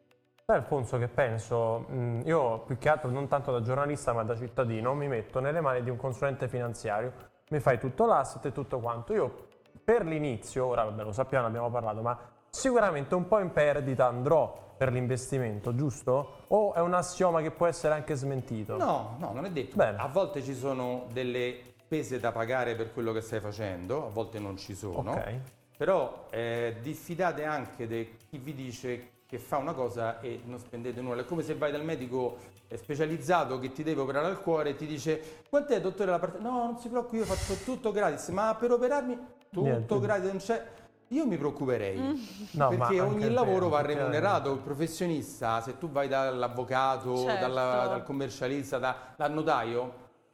Sai 0.46 0.58
Alfonso 0.58 0.98
che 0.98 1.08
penso, 1.08 1.86
io 2.26 2.60
più 2.66 2.78
che 2.78 2.90
altro 2.90 3.10
non 3.10 3.30
tanto 3.30 3.54
da 3.54 3.62
giornalista 3.62 4.12
ma 4.12 4.24
da 4.24 4.36
cittadino 4.36 4.94
mi 4.94 5.08
metto 5.08 5.40
nelle 5.40 5.62
mani 5.62 5.82
di 5.84 5.90
un 5.90 5.96
consulente 5.96 6.50
finanziario, 6.50 7.14
mi 7.52 7.62
fai 7.62 7.80
tutto 7.80 8.06
l'asset 8.06 8.48
e 8.48 8.52
tutto 8.52 8.80
quanto. 8.80 9.14
Io 9.14 9.48
per 9.82 10.04
l'inizio, 10.04 10.66
ora 10.66 10.84
vabbè, 10.84 11.02
lo 11.02 11.14
sappiamo, 11.14 11.48
abbiamo 11.48 11.70
parlato, 11.70 12.02
ma 12.02 12.20
sicuramente 12.50 13.16
un 13.16 13.26
po' 13.26 13.40
in 13.40 13.54
perdita 13.54 14.06
andrò 14.06 14.74
per 14.76 14.92
l'investimento, 14.92 15.74
giusto? 15.76 16.44
O 16.48 16.74
è 16.74 16.82
un 16.82 16.94
assioma 16.94 17.42
che 17.42 17.52
può 17.52 17.68
essere 17.68 17.94
anche 17.94 18.16
smentito? 18.16 18.76
No, 18.76 19.16
no, 19.20 19.32
non 19.32 19.46
è 19.46 19.50
detto. 19.50 19.78
Bene. 19.78 19.98
A 19.98 20.08
volte 20.08 20.42
ci 20.44 20.56
sono 20.56 21.06
delle 21.14 21.76
spese 21.86 22.20
da 22.20 22.34
pagare 22.34 22.76
per 22.76 22.92
quello 22.92 23.14
che 23.14 23.22
stai 23.22 23.40
facendo, 23.40 24.08
a 24.08 24.10
volte 24.10 24.40
non 24.40 24.58
ci 24.58 24.76
sono. 24.76 25.12
Ok. 25.12 25.40
Però 25.78 26.26
eh, 26.32 26.76
diffidate 26.82 27.46
anche 27.46 27.88
di 27.88 28.18
chi 28.28 28.38
vi 28.40 28.54
dice 28.54 29.12
che 29.34 29.40
fa 29.40 29.58
una 29.58 29.74
cosa 29.74 30.20
e 30.20 30.42
non 30.46 30.60
spendete 30.60 31.02
nulla. 31.02 31.24
È 31.24 31.25
come 31.25 31.42
se 31.42 31.56
vai 31.56 31.72
dal 31.72 31.84
medico 31.84 32.38
specializzato 32.75 33.58
che 33.58 33.72
ti 33.72 33.82
deve 33.82 34.02
operare 34.02 34.28
al 34.28 34.40
cuore 34.44 34.72
e 34.72 34.75
ti 34.75 34.86
dice 34.86 35.42
quant'è 35.50 35.82
dottore 35.82 36.12
la 36.12 36.20
parte? 36.20 36.38
No, 36.38 36.66
non 36.66 36.78
si 36.78 36.88
preoccupi, 36.88 37.18
io 37.18 37.25
faccio 37.25 37.56
tutto 37.63 37.92
gratis, 37.92 38.28
ma 38.28 38.54
per 38.54 38.72
operarmi 38.74 39.18
tutto 39.50 39.62
Niente. 39.62 40.00
gratis, 40.00 40.30
non 40.30 40.38
c'è... 40.38 40.68
Io 41.08 41.25
mi 41.25 41.38
preoccuperei, 41.38 41.98
mm. 41.98 42.13
no, 42.52 42.70
perché 42.70 43.00
ogni 43.00 43.30
lavoro 43.32 43.70
va 43.70 43.82
remunerato, 43.82 44.52
il 44.52 44.60
professionista, 44.60 45.62
se 45.62 45.78
tu 45.78 45.90
vai 45.90 46.08
dall'avvocato, 46.08 47.17
certo. 47.17 47.39
dalla, 47.39 47.88
dal 47.88 48.04
commercialista, 48.04 48.78
da, 48.78 48.96
dal 49.15 49.32
notaio, 49.32 49.93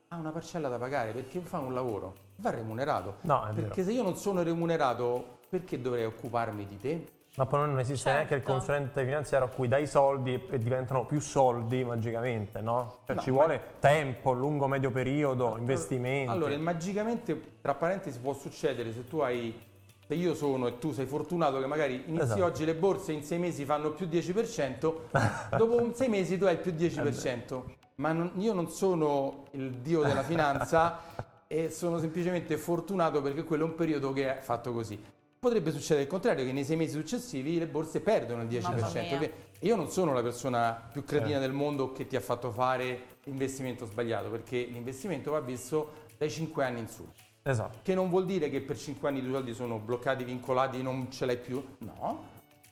ha 0.10 0.18
una 0.18 0.32
parcella 0.32 0.68
da 0.68 0.78
pagare 0.78 1.12
perché 1.12 1.40
fa 1.40 1.60
un 1.60 1.74
lavoro, 1.74 2.16
va 2.38 2.50
remunerato. 2.50 3.16
No, 3.22 3.44
perché 3.54 3.62
vero. 3.62 3.84
se 3.84 3.92
io 3.92 4.04
non 4.04 4.16
sono 4.16 4.42
remunerato, 4.42 5.40
perché 5.50 5.82
dovrei 5.82 6.06
occuparmi 6.06 6.66
di 6.66 6.78
te? 6.78 7.08
Ma 7.36 7.46
poi 7.46 7.68
non 7.68 7.80
esiste 7.80 8.10
certo. 8.10 8.18
neanche 8.18 8.36
il 8.36 8.42
consulente 8.42 9.06
finanziario 9.06 9.48
a 9.48 9.50
cui 9.50 9.68
dai 9.68 9.88
soldi 9.88 10.48
e 10.50 10.58
diventano 10.58 11.06
più 11.06 11.20
soldi 11.20 11.84
magicamente, 11.84 12.60
no? 12.60 13.00
Cioè 13.06 13.16
no, 13.16 13.22
ci 13.22 13.32
vuole 13.32 13.62
tempo, 13.80 14.34
lungo 14.34 14.68
medio 14.68 14.92
periodo, 14.92 15.56
investimenti. 15.58 16.30
Allora, 16.30 16.58
magicamente, 16.58 17.58
tra 17.62 17.76
parentesi, 17.76 18.20
può 18.20 18.34
succedere 18.34 18.92
se 18.92 19.08
tu 19.08 19.20
hai 19.20 19.68
se 20.10 20.16
io 20.16 20.34
sono 20.34 20.66
e 20.66 20.80
tu 20.80 20.92
sei 20.92 21.06
fortunato 21.06 21.60
che 21.60 21.68
magari 21.68 22.06
inizi 22.08 22.24
esatto. 22.24 22.44
oggi 22.44 22.66
le 22.66 22.74
borse 22.74 23.12
in 23.12 23.24
sei 23.24 23.38
mesi 23.38 23.64
fanno 23.64 23.92
più 23.92 24.08
10%, 24.08 24.94
dopo 25.56 25.94
sei 25.94 26.10
mesi 26.10 26.36
tu 26.36 26.46
hai 26.46 26.58
più 26.58 26.72
10%. 26.72 27.62
Ma 27.98 28.12
non, 28.12 28.32
io 28.38 28.54
non 28.54 28.70
sono 28.70 29.44
il 29.52 29.70
dio 29.70 30.02
della 30.02 30.24
finanza 30.24 31.00
e 31.46 31.70
sono 31.70 32.00
semplicemente 32.00 32.58
fortunato 32.58 33.22
perché 33.22 33.44
quello 33.44 33.66
è 33.66 33.68
un 33.68 33.76
periodo 33.76 34.12
che 34.12 34.36
è 34.36 34.42
fatto 34.42 34.74
così. 34.74 35.00
Potrebbe 35.40 35.72
succedere 35.72 36.02
il 36.02 36.10
contrario, 36.10 36.44
che 36.44 36.52
nei 36.52 36.66
sei 36.66 36.76
mesi 36.76 36.92
successivi 36.92 37.58
le 37.58 37.68
borse 37.68 38.02
perdono 38.02 38.42
il 38.42 38.50
10%. 38.50 39.32
Io 39.62 39.78
non 39.78 39.90
sono 39.90 40.12
la 40.12 40.22
persona 40.22 40.90
più 40.92 41.06
cretina 41.06 41.38
eh. 41.38 41.40
del 41.40 41.54
mondo 41.54 41.94
che 41.94 42.08
ti 42.08 42.18
ha 42.18 42.20
fatto 42.20 42.52
fare 42.52 43.20
l'investimento 43.24 43.86
sbagliato, 43.86 44.30
perché 44.30 44.66
l'investimento 44.66 45.32
va 45.32 45.40
visto 45.40 46.08
dai 46.18 46.30
5 46.30 46.66
anni 46.66 46.80
in 46.80 46.90
su. 46.90 47.10
Esatto. 47.42 47.78
Che 47.82 47.96
non 47.96 48.10
vuol 48.10 48.26
dire 48.26 48.50
che 48.50 48.60
per 48.60 48.78
5 48.78 49.08
anni 49.08 49.20
i 49.20 49.22
tuoi 49.22 49.34
soldi 49.36 49.54
sono 49.54 49.78
bloccati, 49.78 50.26
vincolati, 50.26 50.82
non 50.82 51.10
ce 51.10 51.26
l'hai 51.26 51.38
più. 51.38 51.64
No. 51.78 52.22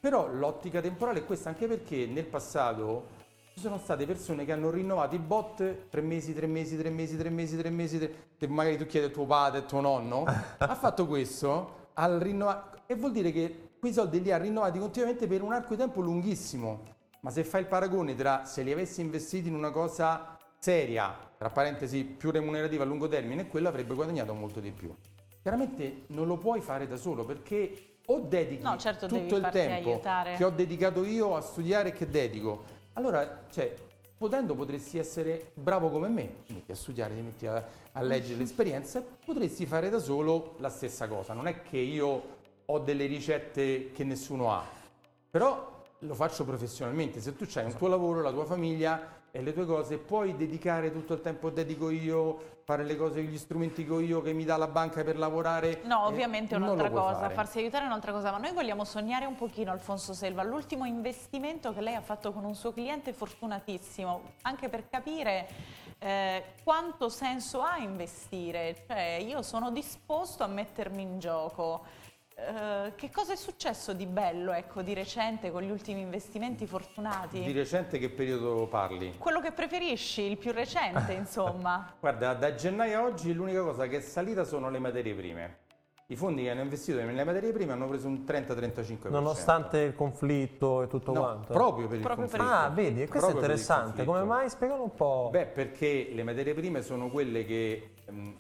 Però 0.01 0.27
l'ottica 0.27 0.81
temporale 0.81 1.19
è 1.19 1.25
questa 1.25 1.47
anche 1.47 1.67
perché 1.67 2.05
nel 2.05 2.25
passato 2.25 3.15
ci 3.53 3.61
sono 3.61 3.77
state 3.77 4.05
persone 4.05 4.43
che 4.43 4.51
hanno 4.51 4.69
rinnovato 4.69 5.15
i 5.15 5.19
bot 5.19 5.87
3 5.87 6.01
mesi, 6.01 6.33
3 6.33 6.45
mesi, 6.47 6.77
3 6.77 6.89
mesi, 6.89 7.15
3 7.15 7.29
mesi, 7.29 7.57
3 7.57 7.69
mesi, 7.69 7.97
3 7.97 8.09
mesi. 8.09 8.53
magari 8.53 8.77
tu 8.77 8.85
chiedi 8.85 9.05
a 9.05 9.09
tuo 9.09 9.25
padre, 9.25 9.59
a 9.59 9.61
tuo 9.61 9.79
nonno, 9.79 10.25
ha 10.25 10.75
fatto 10.75 11.07
questo 11.07 11.85
al 11.99 12.19
rinnova- 12.19 12.71
e 12.85 12.95
vuol 12.95 13.11
dire 13.11 13.31
che 13.31 13.69
quei 13.79 13.93
soldi 13.93 14.21
li 14.21 14.31
ha 14.31 14.37
rinnovati 14.37 14.79
continuamente 14.79 15.27
per 15.27 15.41
un 15.41 15.53
arco 15.53 15.69
di 15.69 15.77
tempo 15.77 16.01
lunghissimo. 16.01 16.95
Ma 17.21 17.29
se 17.31 17.43
fai 17.43 17.61
il 17.61 17.67
paragone 17.67 18.15
tra 18.15 18.45
se 18.45 18.61
li 18.61 18.71
avessi 18.71 19.01
investiti 19.01 19.47
in 19.47 19.55
una 19.55 19.71
cosa 19.71 20.37
seria, 20.59 21.15
tra 21.37 21.49
parentesi 21.49 22.03
più 22.03 22.31
remunerativa 22.31 22.83
a 22.83 22.85
lungo 22.85 23.07
termine, 23.07 23.47
quello 23.47 23.67
avrebbe 23.67 23.95
guadagnato 23.95 24.33
molto 24.33 24.59
di 24.59 24.71
più. 24.71 24.93
Chiaramente 25.41 26.03
non 26.07 26.27
lo 26.27 26.37
puoi 26.37 26.61
fare 26.61 26.87
da 26.87 26.97
solo 26.97 27.25
perché 27.25 27.95
o 28.05 28.19
dedichi 28.19 28.63
no, 28.63 28.77
certo 28.77 29.07
tutto 29.07 29.35
il 29.35 29.49
tempo 29.51 29.89
aiutare. 29.89 30.35
che 30.35 30.43
ho 30.43 30.49
dedicato 30.49 31.03
io 31.03 31.35
a 31.35 31.41
studiare 31.41 31.89
e 31.89 31.91
che 31.93 32.07
dedico. 32.07 32.63
Allora, 32.93 33.45
cioè, 33.49 33.73
potendo 34.17 34.55
potresti 34.55 34.97
essere 34.97 35.51
bravo 35.53 35.89
come 35.89 36.07
me, 36.07 36.43
ti 36.45 36.53
metti 36.53 36.71
a 36.71 36.75
studiare, 36.75 37.15
ti 37.15 37.21
metti 37.21 37.47
a, 37.47 37.63
a 37.91 38.01
leggere 38.01 38.39
l'esperienza, 38.39 39.03
potresti 39.25 39.65
fare 39.65 39.89
da 39.89 39.99
solo 39.99 40.55
la 40.57 40.69
stessa 40.69 41.07
cosa. 41.07 41.33
Non 41.33 41.47
è 41.47 41.61
che 41.61 41.77
io 41.77 42.35
ho 42.65 42.79
delle 42.79 43.05
ricette 43.05 43.91
che 43.91 44.03
nessuno 44.03 44.51
ha, 44.51 44.65
però 45.29 45.75
lo 45.99 46.13
faccio 46.13 46.43
professionalmente. 46.45 47.21
Se 47.21 47.35
tu 47.35 47.47
hai 47.55 47.65
un 47.65 47.75
tuo 47.75 47.87
lavoro, 47.87 48.21
la 48.21 48.31
tua 48.31 48.45
famiglia 48.45 49.16
e 49.31 49.41
le 49.41 49.53
tue 49.53 49.65
cose, 49.65 49.97
puoi 49.97 50.35
dedicare 50.35 50.91
tutto 50.91 51.13
il 51.13 51.21
tempo 51.21 51.49
dedico 51.49 51.89
io, 51.89 52.55
fare 52.63 52.83
le 52.83 52.97
cose, 52.97 53.21
gli 53.21 53.37
strumenti 53.37 53.85
che 53.85 53.91
ho 53.91 53.99
io, 53.99 54.21
che 54.21 54.33
mi 54.33 54.43
dà 54.43 54.57
la 54.57 54.67
banca 54.67 55.03
per 55.03 55.17
lavorare. 55.17 55.81
No, 55.83 56.05
ovviamente 56.05 56.55
è 56.55 56.57
un'altra 56.57 56.89
cosa, 56.89 57.19
fare. 57.19 57.33
farsi 57.33 57.59
aiutare 57.59 57.85
è 57.85 57.87
un'altra 57.87 58.11
cosa, 58.11 58.31
ma 58.31 58.37
noi 58.37 58.51
vogliamo 58.51 58.83
sognare 58.83 59.25
un 59.25 59.35
pochino, 59.35 59.71
Alfonso 59.71 60.13
Selva, 60.13 60.43
l'ultimo 60.43 60.85
investimento 60.85 61.73
che 61.73 61.81
lei 61.81 61.95
ha 61.95 62.01
fatto 62.01 62.31
con 62.31 62.43
un 62.43 62.55
suo 62.55 62.73
cliente 62.73 63.13
fortunatissimo, 63.13 64.21
anche 64.41 64.69
per 64.69 64.89
capire 64.89 65.47
eh, 65.99 66.43
quanto 66.63 67.09
senso 67.09 67.61
ha 67.61 67.77
investire, 67.77 68.83
cioè 68.87 69.23
io 69.25 69.41
sono 69.41 69.71
disposto 69.71 70.43
a 70.43 70.47
mettermi 70.47 71.01
in 71.01 71.19
gioco. 71.19 71.85
Uh, 72.39 72.93
che 72.93 73.09
cosa 73.09 73.33
è 73.33 73.35
successo 73.35 73.93
di 73.93 74.05
bello, 74.05 74.53
ecco, 74.53 74.83
di 74.83 74.93
recente 74.93 75.49
con 75.49 75.63
gli 75.63 75.71
ultimi 75.71 76.01
investimenti 76.01 76.67
fortunati? 76.67 77.41
Di 77.41 77.51
recente 77.51 77.97
che 77.97 78.09
periodo 78.09 78.67
parli? 78.67 79.15
Quello 79.17 79.41
che 79.41 79.51
preferisci, 79.51 80.21
il 80.21 80.37
più 80.37 80.51
recente, 80.51 81.13
insomma. 81.17 81.95
Guarda, 81.99 82.35
da 82.35 82.53
gennaio 82.53 82.99
a 82.99 83.03
oggi 83.05 83.33
l'unica 83.33 83.63
cosa 83.63 83.87
che 83.87 83.97
è 83.97 84.01
salita 84.01 84.43
sono 84.43 84.69
le 84.69 84.77
materie 84.77 85.15
prime. 85.15 85.57
I 86.09 86.15
fondi 86.15 86.43
che 86.43 86.51
hanno 86.51 86.61
investito 86.61 86.99
nelle 86.99 87.23
materie 87.23 87.51
prime 87.51 87.71
hanno 87.71 87.87
preso 87.87 88.07
un 88.07 88.23
30-35%. 88.25 89.09
Nonostante 89.09 89.79
il 89.79 89.95
conflitto 89.95 90.83
e 90.83 90.87
tutto 90.87 91.13
no, 91.13 91.19
quanto? 91.19 91.53
proprio 91.53 91.87
per 91.87 91.97
il 91.97 92.03
proprio 92.03 92.27
conflitto. 92.27 92.49
Per 92.49 92.59
il... 92.59 92.65
Ah, 92.65 92.69
vedi, 92.69 93.07
questo 93.07 93.31
proprio 93.31 93.41
è 93.41 93.43
interessante. 93.43 94.05
Come 94.05 94.23
mai? 94.23 94.47
Spiegalo 94.47 94.83
un 94.83 94.93
po'. 94.93 95.29
Beh, 95.31 95.47
perché 95.47 96.11
le 96.13 96.23
materie 96.23 96.53
prime 96.53 96.83
sono 96.83 97.09
quelle 97.09 97.43
che... 97.45 97.95
Mh, 98.09 98.33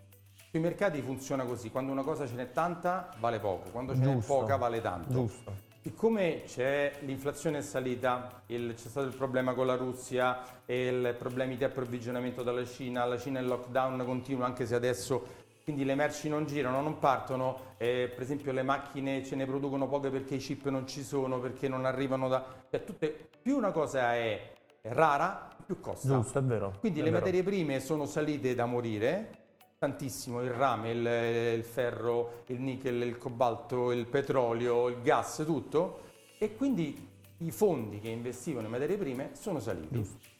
sui 0.49 0.59
mercati 0.59 1.01
funziona 1.01 1.43
così, 1.43 1.69
quando 1.69 1.91
una 1.91 2.03
cosa 2.03 2.27
ce 2.27 2.35
n'è 2.35 2.51
tanta 2.51 3.13
vale 3.19 3.39
poco, 3.39 3.69
quando 3.69 3.93
ce 3.93 4.01
n'è 4.01 4.17
poca 4.17 4.55
vale 4.55 4.81
tanto. 4.81 5.11
Giusto. 5.11 5.65
Siccome 5.81 6.43
c'è 6.45 6.97
l'inflazione 7.01 7.59
è 7.59 7.61
salita, 7.61 8.41
il, 8.47 8.73
c'è 8.73 8.89
stato 8.89 9.07
il 9.07 9.15
problema 9.15 9.53
con 9.53 9.65
la 9.65 9.75
Russia 9.75 10.41
i 10.65 11.15
problemi 11.17 11.55
di 11.55 11.63
approvvigionamento 11.63 12.43
dalla 12.43 12.65
Cina, 12.65 13.05
la 13.05 13.17
Cina 13.17 13.39
è 13.39 13.41
in 13.41 13.47
lockdown 13.47 14.03
continuo 14.05 14.43
anche 14.43 14.65
se 14.65 14.75
adesso 14.75 15.45
quindi 15.67 15.83
le 15.83 15.95
merci 15.95 16.29
non 16.29 16.45
girano, 16.45 16.79
non 16.79 16.97
partono, 16.97 17.75
eh, 17.75 18.09
per 18.13 18.23
esempio 18.23 18.53
le 18.53 18.63
macchine 18.63 19.21
ce 19.25 19.35
ne 19.35 19.45
producono 19.45 19.89
poche 19.89 20.09
perché 20.09 20.35
i 20.35 20.37
chip 20.37 20.65
non 20.69 20.87
ci 20.87 21.03
sono, 21.03 21.41
perché 21.41 21.67
non 21.67 21.83
arrivano 21.83 22.29
da... 22.29 22.41
Cioè, 22.69 22.85
tutte, 22.85 23.27
più 23.41 23.57
una 23.57 23.71
cosa 23.71 24.15
è 24.15 24.53
rara, 24.83 25.49
più 25.65 25.81
costa. 25.81 26.07
Giusto, 26.07 26.39
è 26.39 26.41
vero. 26.41 26.73
Quindi 26.79 27.01
è 27.01 27.03
le 27.03 27.09
vero. 27.09 27.21
materie 27.21 27.43
prime 27.43 27.81
sono 27.81 28.05
salite 28.05 28.55
da 28.55 28.65
morire, 28.65 29.46
tantissimo, 29.77 30.41
il 30.41 30.49
rame, 30.49 30.91
il, 30.91 31.57
il 31.57 31.63
ferro, 31.63 32.43
il 32.47 32.59
nickel, 32.59 33.03
il 33.03 33.17
cobalto, 33.17 33.91
il 33.91 34.07
petrolio, 34.07 34.87
il 34.87 35.01
gas, 35.01 35.43
tutto, 35.45 36.05
e 36.39 36.55
quindi 36.55 37.07
i 37.39 37.51
fondi 37.51 37.99
che 37.99 38.09
investivano 38.09 38.65
in 38.65 38.71
materie 38.71 38.97
prime 38.97 39.31
sono 39.33 39.59
saliti. 39.59 39.93
Giusto. 39.93 40.35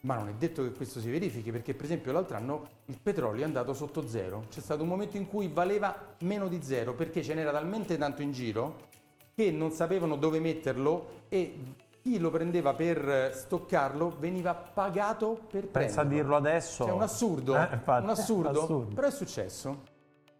Ma 0.00 0.16
non 0.16 0.28
è 0.28 0.34
detto 0.34 0.62
che 0.62 0.72
questo 0.72 1.00
si 1.00 1.10
verifichi 1.10 1.50
perché 1.50 1.72
per 1.74 1.86
esempio 1.86 2.12
l'altro 2.12 2.36
anno 2.36 2.68
il 2.86 2.98
petrolio 3.02 3.42
è 3.42 3.44
andato 3.46 3.72
sotto 3.72 4.06
zero. 4.06 4.44
C'è 4.50 4.60
stato 4.60 4.82
un 4.82 4.88
momento 4.88 5.16
in 5.16 5.26
cui 5.26 5.48
valeva 5.48 6.14
meno 6.20 6.48
di 6.48 6.62
zero 6.62 6.94
perché 6.94 7.22
ce 7.22 7.32
n'era 7.32 7.50
talmente 7.50 7.96
tanto 7.96 8.20
in 8.20 8.32
giro 8.32 8.88
che 9.34 9.50
non 9.50 9.70
sapevano 9.70 10.16
dove 10.16 10.40
metterlo 10.40 11.22
e 11.28 11.54
chi 12.04 12.18
lo 12.18 12.28
prendeva 12.28 12.74
per 12.74 13.30
stoccarlo 13.34 14.14
veniva 14.18 14.52
pagato 14.54 15.40
per 15.50 15.68
Pensa 15.68 16.02
a 16.02 16.04
prenderlo. 16.04 16.08
dirlo 16.08 16.36
adesso. 16.36 16.84
Cioè, 16.84 16.92
un 16.92 17.00
assurdo, 17.00 17.56
Eh, 17.56 17.68
infatti, 17.72 18.04
un 18.04 18.10
assurdo, 18.10 18.62
assurdo. 18.62 18.94
però 18.94 19.06
è 19.06 19.10
successo. 19.10 19.82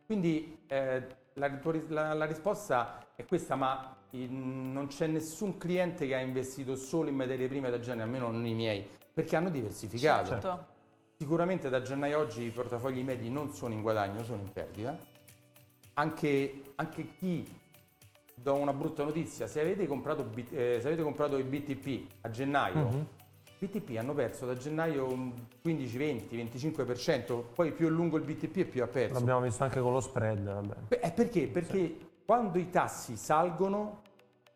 Quindi 0.04 0.58
eh, 0.66 1.06
la, 1.32 1.50
la- 1.88 2.12
la 2.12 2.24
risposta 2.26 3.06
è 3.16 3.24
questa, 3.24 3.54
ma 3.56 3.96
eh, 4.10 4.26
non 4.28 4.88
c'è 4.88 5.06
nessun 5.06 5.56
cliente 5.56 6.06
che 6.06 6.14
ha 6.14 6.20
investito 6.20 6.76
solo 6.76 7.08
in 7.08 7.16
materie 7.16 7.48
prime 7.48 7.70
da 7.70 7.80
genere, 7.80 8.02
almeno 8.02 8.30
non 8.30 8.44
i 8.44 8.52
miei, 8.52 8.86
perché 9.14 9.34
hanno 9.34 9.48
diversificato. 9.48 10.28
Certo. 10.28 10.66
Sicuramente 11.16 11.70
da 11.70 11.80
gennaio 11.80 12.18
oggi 12.18 12.42
i 12.42 12.50
portafogli 12.50 13.02
medi 13.02 13.30
non 13.30 13.54
sono 13.54 13.72
in 13.72 13.80
guadagno, 13.80 14.22
sono 14.22 14.42
in 14.42 14.52
perdita. 14.52 14.94
Anche, 15.94 16.62
anche 16.74 17.06
chi, 17.16 17.50
do 18.34 18.54
una 18.54 18.72
brutta 18.72 19.04
notizia, 19.04 19.46
se 19.46 19.60
avete 19.60 19.86
comprato, 19.86 20.28
eh, 20.50 20.78
se 20.80 20.86
avete 20.86 21.02
comprato 21.02 21.38
i 21.38 21.42
BTP 21.42 22.06
a 22.22 22.30
gennaio, 22.30 22.84
Mhm. 22.84 23.06
BTP 23.58 23.96
hanno 23.96 24.12
perso 24.12 24.44
da 24.44 24.56
gennaio 24.56 25.10
un 25.10 25.32
15, 25.62 25.96
20, 25.96 26.36
25%, 26.36 27.48
poi 27.54 27.72
più 27.72 27.86
è 27.86 27.90
lungo 27.90 28.16
il 28.18 28.24
BTP 28.24 28.56
e 28.58 28.64
più 28.66 28.82
ha 28.82 28.86
perso. 28.86 29.14
L'abbiamo 29.18 29.40
visto 29.40 29.62
anche 29.64 29.80
con 29.80 29.92
lo 29.92 30.00
spread. 30.00 30.42
Vabbè. 30.44 30.74
Beh, 30.88 31.00
eh, 31.02 31.10
perché? 31.12 31.46
Perché 31.46 31.96
quando 32.26 32.58
i 32.58 32.68
tassi 32.68 33.16
salgono, 33.16 34.02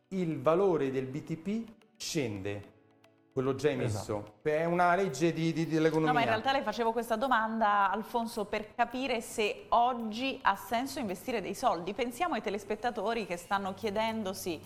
il 0.09 0.41
valore 0.41 0.91
del 0.91 1.07
BTP 1.07 1.65
scende, 1.97 2.63
quello 3.33 3.55
già 3.55 3.71
emesso. 3.71 4.35
È 4.43 4.65
una 4.65 4.95
legge 4.95 5.33
di, 5.33 5.53
di- 5.53 5.67
dell'economia. 5.67 6.13
No, 6.13 6.19
ma 6.19 6.25
in 6.25 6.29
realtà 6.29 6.53
le 6.53 6.63
facevo 6.63 6.93
questa 6.93 7.17
domanda, 7.17 7.91
Alfonso, 7.91 8.45
per 8.45 8.75
capire 8.75 9.21
se 9.21 9.67
oggi 9.69 10.39
ha 10.43 10.57
senso 10.57 10.99
investire 10.99 11.41
dei 11.41 11.55
soldi. 11.55 11.95
Pensiamo 11.95 12.35
ai 12.35 12.43
telespettatori 12.43 13.27
che 13.27 13.37
stanno 13.37 13.75
chiedendosi 13.75 14.61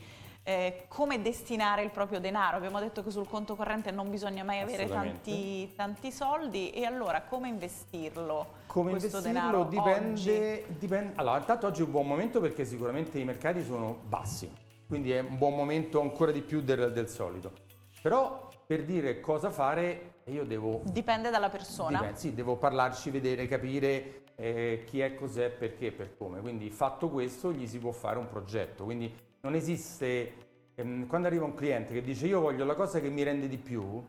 eh, 0.44 0.86
come 0.88 1.22
destinare 1.22 1.82
il 1.82 1.90
proprio 1.90 2.18
denaro. 2.18 2.56
Abbiamo 2.56 2.80
detto 2.80 3.02
che 3.02 3.10
sul 3.10 3.28
conto 3.28 3.54
corrente 3.54 3.90
non 3.90 4.10
bisogna 4.10 4.42
mai 4.42 4.60
avere 4.60 4.88
tanti, 4.88 5.72
tanti 5.74 6.10
soldi 6.10 6.70
e 6.70 6.84
allora 6.84 7.22
come 7.22 7.48
investirlo? 7.48 8.60
Come 8.66 8.90
questo 8.90 9.18
investirlo 9.18 9.40
denaro 9.40 9.60
oggi? 9.60 9.76
dipende, 9.76 10.64
dipende. 10.78 11.12
Allora, 11.16 11.38
intanto 11.38 11.66
oggi 11.66 11.82
è 11.82 11.84
un 11.84 11.90
buon 11.90 12.06
momento 12.06 12.40
perché 12.40 12.64
sicuramente 12.64 13.18
i 13.18 13.24
mercati 13.24 13.62
sono 13.62 14.00
bassi, 14.04 14.50
quindi 14.86 15.12
è 15.12 15.20
un 15.20 15.38
buon 15.38 15.54
momento 15.54 16.00
ancora 16.00 16.32
di 16.32 16.40
più 16.40 16.60
del, 16.60 16.92
del 16.92 17.08
solito. 17.08 17.52
Però 18.00 18.48
per 18.72 18.84
dire 18.84 19.20
cosa 19.20 19.50
fare, 19.50 20.14
io 20.24 20.44
devo 20.44 20.80
Dipende 20.84 21.28
dalla 21.28 21.50
persona. 21.50 21.98
Dipende, 21.98 22.18
sì, 22.18 22.32
devo 22.32 22.56
parlarci, 22.56 23.10
vedere, 23.10 23.46
capire 23.46 24.22
eh, 24.36 24.84
chi 24.86 25.00
è, 25.00 25.14
cos'è, 25.14 25.50
perché, 25.50 25.92
per 25.92 26.16
come. 26.16 26.40
Quindi 26.40 26.70
fatto 26.70 27.10
questo 27.10 27.52
gli 27.52 27.66
si 27.66 27.78
può 27.78 27.92
fare 27.92 28.16
un 28.16 28.28
progetto. 28.28 28.84
Quindi 28.84 29.14
non 29.42 29.54
esiste, 29.54 30.32
ehm, 30.74 31.06
quando 31.06 31.26
arriva 31.26 31.44
un 31.44 31.52
cliente 31.52 31.92
che 31.92 32.00
dice 32.00 32.26
io 32.26 32.40
voglio 32.40 32.64
la 32.64 32.74
cosa 32.74 32.98
che 32.98 33.10
mi 33.10 33.22
rende 33.22 33.46
di 33.46 33.58
più, 33.58 34.02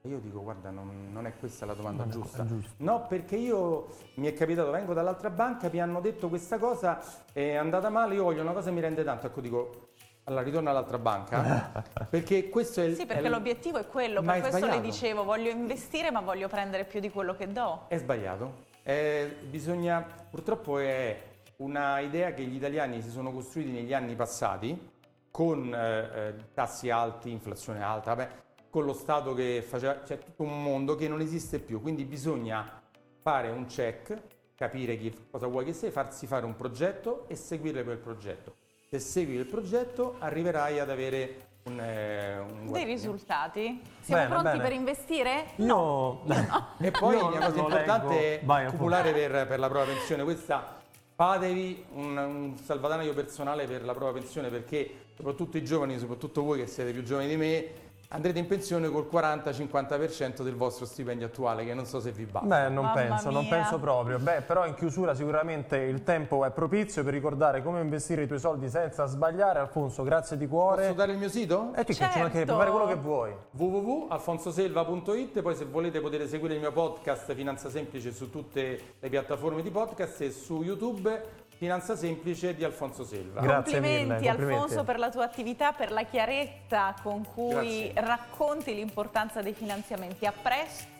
e 0.00 0.08
io 0.08 0.18
dico 0.18 0.40
guarda 0.40 0.70
non, 0.70 1.10
non 1.12 1.26
è 1.26 1.36
questa 1.38 1.66
la 1.66 1.74
domanda 1.74 2.04
Non 2.04 2.10
giusta. 2.10 2.46
No, 2.78 3.06
perché 3.06 3.36
io 3.36 3.88
mi 4.14 4.28
è 4.28 4.32
capitato, 4.32 4.70
vengo 4.70 4.94
dall'altra 4.94 5.28
banca, 5.28 5.68
mi 5.70 5.82
hanno 5.82 6.00
detto 6.00 6.30
questa 6.30 6.56
cosa, 6.56 7.02
è 7.34 7.54
andata 7.54 7.90
male, 7.90 8.14
io 8.14 8.22
voglio 8.22 8.40
una 8.40 8.52
cosa 8.52 8.70
che 8.70 8.74
mi 8.74 8.80
rende 8.80 9.04
tanto. 9.04 9.26
Ecco 9.26 9.42
dico, 9.42 9.88
allora 10.24 10.42
ritorno 10.42 10.70
all'altra 10.70 10.98
banca, 10.98 11.84
perché 12.08 12.48
questo 12.48 12.80
è 12.80 12.84
il... 12.84 12.94
Sì, 12.94 13.02
è 13.02 13.06
perché 13.06 13.24
il- 13.26 13.30
l'obiettivo 13.30 13.78
è 13.78 13.86
quello, 13.86 14.22
Ma 14.22 14.32
per 14.34 14.36
è 14.36 14.48
questo 14.48 14.66
le 14.66 14.72
sbagliato. 14.72 14.86
dicevo, 14.86 15.24
voglio 15.24 15.50
investire 15.50 16.10
ma 16.10 16.20
voglio 16.20 16.48
prendere 16.48 16.84
più 16.84 17.00
di 17.00 17.10
quello 17.10 17.34
che 17.34 17.50
do. 17.50 17.86
È 17.88 17.96
sbagliato. 17.96 18.68
Eh, 18.82 19.36
bisogna, 19.48 20.04
purtroppo 20.30 20.78
è 20.78 21.22
una 21.56 21.98
idea 22.00 22.32
che 22.32 22.42
gli 22.44 22.54
italiani 22.56 23.02
si 23.02 23.10
sono 23.10 23.32
costruiti 23.32 23.70
negli 23.70 23.92
anni 23.92 24.14
passati 24.14 24.88
con 25.30 25.72
eh, 25.74 25.98
eh, 26.28 26.34
tassi 26.54 26.90
alti, 26.90 27.30
inflazione 27.30 27.82
alta, 27.82 28.14
vabbè, 28.14 28.30
con 28.70 28.84
lo 28.84 28.92
Stato 28.92 29.34
che 29.34 29.62
faceva, 29.66 30.00
c'è 30.00 30.18
tutto 30.18 30.42
un 30.42 30.62
mondo 30.62 30.94
che 30.94 31.08
non 31.08 31.20
esiste 31.20 31.58
più, 31.58 31.80
quindi 31.80 32.04
bisogna 32.04 32.80
fare 33.20 33.50
un 33.50 33.66
check, 33.66 34.16
capire 34.54 34.96
chi, 34.96 35.14
cosa 35.30 35.46
vuoi 35.46 35.64
che 35.64 35.72
sia, 35.72 35.90
farsi 35.90 36.26
fare 36.26 36.44
un 36.46 36.56
progetto 36.56 37.24
e 37.28 37.34
seguire 37.34 37.84
quel 37.84 37.98
progetto. 37.98 38.54
Se 38.92 38.98
segui 38.98 39.36
il 39.36 39.46
progetto 39.46 40.16
arriverai 40.18 40.80
ad 40.80 40.90
avere 40.90 41.42
un, 41.66 41.78
eh, 41.78 42.38
un 42.40 42.72
Dei 42.72 42.84
risultati? 42.84 43.80
Siamo 44.00 44.22
Bene, 44.22 44.34
pronti 44.34 44.50
bene. 44.56 44.62
per 44.64 44.72
investire? 44.72 45.44
Io... 45.54 46.22
E 46.80 46.90
poi 46.90 47.14
Io 47.16 47.26
una 47.28 47.46
cosa 47.46 47.58
importante 47.60 48.40
leggo. 48.40 48.56
è 48.56 48.64
accumulare 48.64 49.12
per, 49.12 49.46
per 49.46 49.60
la 49.60 49.68
propria 49.68 49.94
pensione. 49.94 50.24
Questa 50.24 50.78
fatevi 51.14 51.84
un, 51.92 52.16
un 52.16 52.56
salvadanaio 52.56 53.14
personale 53.14 53.68
per 53.68 53.84
la 53.84 53.94
propria 53.94 54.20
pensione 54.20 54.48
perché 54.48 54.92
soprattutto 55.14 55.56
i 55.56 55.62
giovani, 55.62 55.96
soprattutto 55.96 56.42
voi 56.42 56.58
che 56.58 56.66
siete 56.66 56.90
più 56.90 57.04
giovani 57.04 57.28
di 57.28 57.36
me, 57.36 57.66
andrete 58.12 58.38
in 58.40 58.46
pensione 58.46 58.88
col 58.88 59.08
40-50% 59.10 60.42
del 60.42 60.54
vostro 60.56 60.84
stipendio 60.84 61.26
attuale, 61.26 61.64
che 61.64 61.74
non 61.74 61.86
so 61.86 62.00
se 62.00 62.10
vi 62.10 62.24
basta. 62.24 62.46
Beh, 62.46 62.68
non 62.68 62.84
Mamma 62.84 62.92
penso, 62.94 63.30
non 63.30 63.42
mia. 63.44 63.50
penso 63.56 63.78
proprio. 63.78 64.18
Beh, 64.18 64.40
però 64.42 64.66
in 64.66 64.74
chiusura 64.74 65.14
sicuramente 65.14 65.76
il 65.76 66.02
tempo 66.02 66.44
è 66.44 66.50
propizio 66.50 67.04
per 67.04 67.12
ricordare 67.12 67.62
come 67.62 67.80
investire 67.80 68.22
i 68.22 68.26
tuoi 68.26 68.38
soldi 68.40 68.68
senza 68.68 69.06
sbagliare. 69.06 69.60
Alfonso, 69.60 70.02
grazie 70.02 70.36
di 70.36 70.46
cuore. 70.48 70.82
Posso 70.82 70.94
dare 70.94 71.12
il 71.12 71.18
mio 71.18 71.28
sito? 71.28 71.72
E 71.76 71.84
ti 71.84 71.94
Certo. 71.94 72.14
ci 72.14 72.18
mancherebbe, 72.20 72.52
fare 72.52 72.70
quello 72.70 72.86
che 72.86 72.96
vuoi. 72.96 73.32
www.alfonsoselva.it 73.52 75.40
poi 75.40 75.54
se 75.54 75.64
volete 75.66 76.00
potete 76.00 76.26
seguire 76.26 76.54
il 76.54 76.60
mio 76.60 76.72
podcast 76.72 77.32
Finanza 77.34 77.70
Semplice 77.70 78.12
su 78.12 78.28
tutte 78.30 78.80
le 78.98 79.08
piattaforme 79.08 79.62
di 79.62 79.70
podcast 79.70 80.20
e 80.22 80.30
su 80.32 80.62
YouTube 80.62 81.39
Finanza 81.60 81.94
Semplice 81.94 82.54
di 82.54 82.64
Alfonso 82.64 83.04
Selva. 83.04 83.42
Grazie 83.42 83.80
mille, 83.80 83.96
complimenti, 83.98 84.26
complimenti. 84.28 84.62
Alfonso 84.62 84.82
per 84.82 84.98
la 84.98 85.10
tua 85.10 85.24
attività, 85.24 85.72
per 85.72 85.92
la 85.92 86.04
chiarezza 86.04 86.94
con 87.02 87.22
cui 87.34 87.92
Grazie. 87.92 87.92
racconti 87.96 88.74
l'importanza 88.74 89.42
dei 89.42 89.52
finanziamenti. 89.52 90.24
A 90.24 90.32
presto 90.32 90.99